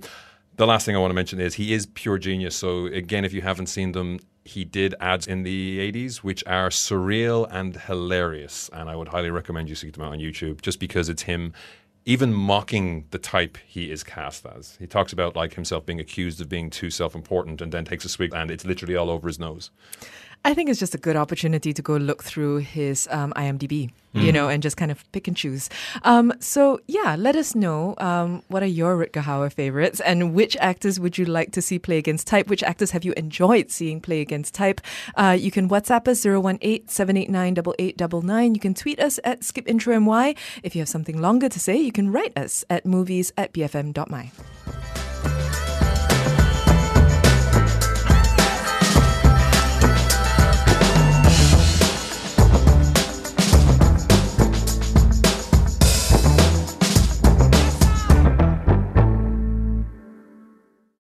The 0.56 0.66
last 0.66 0.84
thing 0.84 0.94
I 0.94 0.98
want 0.98 1.12
to 1.12 1.14
mention 1.22 1.40
is 1.40 1.54
he 1.54 1.72
is 1.72 1.86
pure 1.86 2.18
genius. 2.18 2.54
So 2.54 2.84
again, 3.02 3.24
if 3.24 3.32
you 3.32 3.40
haven't 3.40 3.68
seen 3.68 3.92
them, 3.92 4.18
he 4.44 4.64
did 4.64 4.94
ads 5.00 5.26
in 5.26 5.42
the 5.42 5.78
80s 5.92 6.16
which 6.16 6.42
are 6.46 6.68
surreal 6.68 7.46
and 7.50 7.76
hilarious. 7.76 8.70
And 8.72 8.88
i 8.88 8.96
would 8.96 9.08
highly 9.08 9.30
recommend 9.30 9.68
you 9.68 9.74
seek 9.74 9.92
them 9.94 10.02
out 10.02 10.12
on 10.12 10.18
youtube 10.18 10.60
just 10.62 10.80
because 10.80 11.08
it's 11.08 11.22
him 11.22 11.52
even 12.04 12.32
mocking 12.32 13.06
the 13.12 13.18
type 13.18 13.56
he 13.64 13.90
is 13.92 14.02
cast 14.02 14.44
as. 14.44 14.76
He 14.80 14.88
talks 14.88 15.12
about 15.12 15.36
like 15.36 15.54
himself 15.54 15.86
being 15.86 16.00
accused 16.00 16.40
of 16.40 16.48
being 16.48 16.68
too 16.68 16.90
self-important 16.90 17.60
and 17.60 17.70
then 17.70 17.84
takes 17.84 18.04
a 18.04 18.08
swig 18.08 18.34
and 18.34 18.50
it's 18.50 18.64
literally 18.64 18.96
all 18.96 19.08
over 19.08 19.28
his 19.28 19.38
nose 19.38 19.70
I 20.44 20.54
think 20.54 20.68
it's 20.68 20.80
just 20.80 20.94
a 20.94 20.98
good 20.98 21.16
opportunity 21.16 21.72
to 21.72 21.82
go 21.82 21.96
look 21.96 22.24
through 22.24 22.58
his 22.58 23.06
um, 23.12 23.32
IMDb, 23.36 23.90
you 24.12 24.32
know, 24.32 24.48
and 24.48 24.60
just 24.60 24.76
kind 24.76 24.90
of 24.90 25.10
pick 25.12 25.28
and 25.28 25.36
choose. 25.36 25.70
Um, 26.02 26.32
so, 26.40 26.80
yeah, 26.88 27.14
let 27.16 27.36
us 27.36 27.54
know 27.54 27.94
um, 27.98 28.42
what 28.48 28.62
are 28.62 28.66
your 28.66 28.96
Rutger 28.96 29.22
Hauer 29.22 29.52
favorites 29.52 30.00
and 30.00 30.34
which 30.34 30.56
actors 30.58 30.98
would 30.98 31.16
you 31.16 31.26
like 31.26 31.52
to 31.52 31.62
see 31.62 31.78
play 31.78 31.98
against 31.98 32.26
type? 32.26 32.48
Which 32.48 32.64
actors 32.64 32.90
have 32.90 33.04
you 33.04 33.12
enjoyed 33.16 33.70
seeing 33.70 34.00
play 34.00 34.20
against 34.20 34.52
type? 34.52 34.80
Uh, 35.14 35.36
you 35.38 35.52
can 35.52 35.68
WhatsApp 35.68 36.08
us 36.08 36.26
018 36.26 36.88
789 36.88 37.58
8899. 37.78 38.54
You 38.54 38.60
can 38.60 38.74
tweet 38.74 38.98
us 38.98 39.20
at 39.22 39.40
skipintromy. 39.40 40.36
If 40.64 40.74
you 40.74 40.80
have 40.80 40.88
something 40.88 41.20
longer 41.20 41.48
to 41.48 41.60
say, 41.60 41.76
you 41.76 41.92
can 41.92 42.10
write 42.10 42.36
us 42.36 42.64
at 42.68 42.84
movies 42.84 43.32
at 43.38 43.52
bfm.my. 43.52 44.32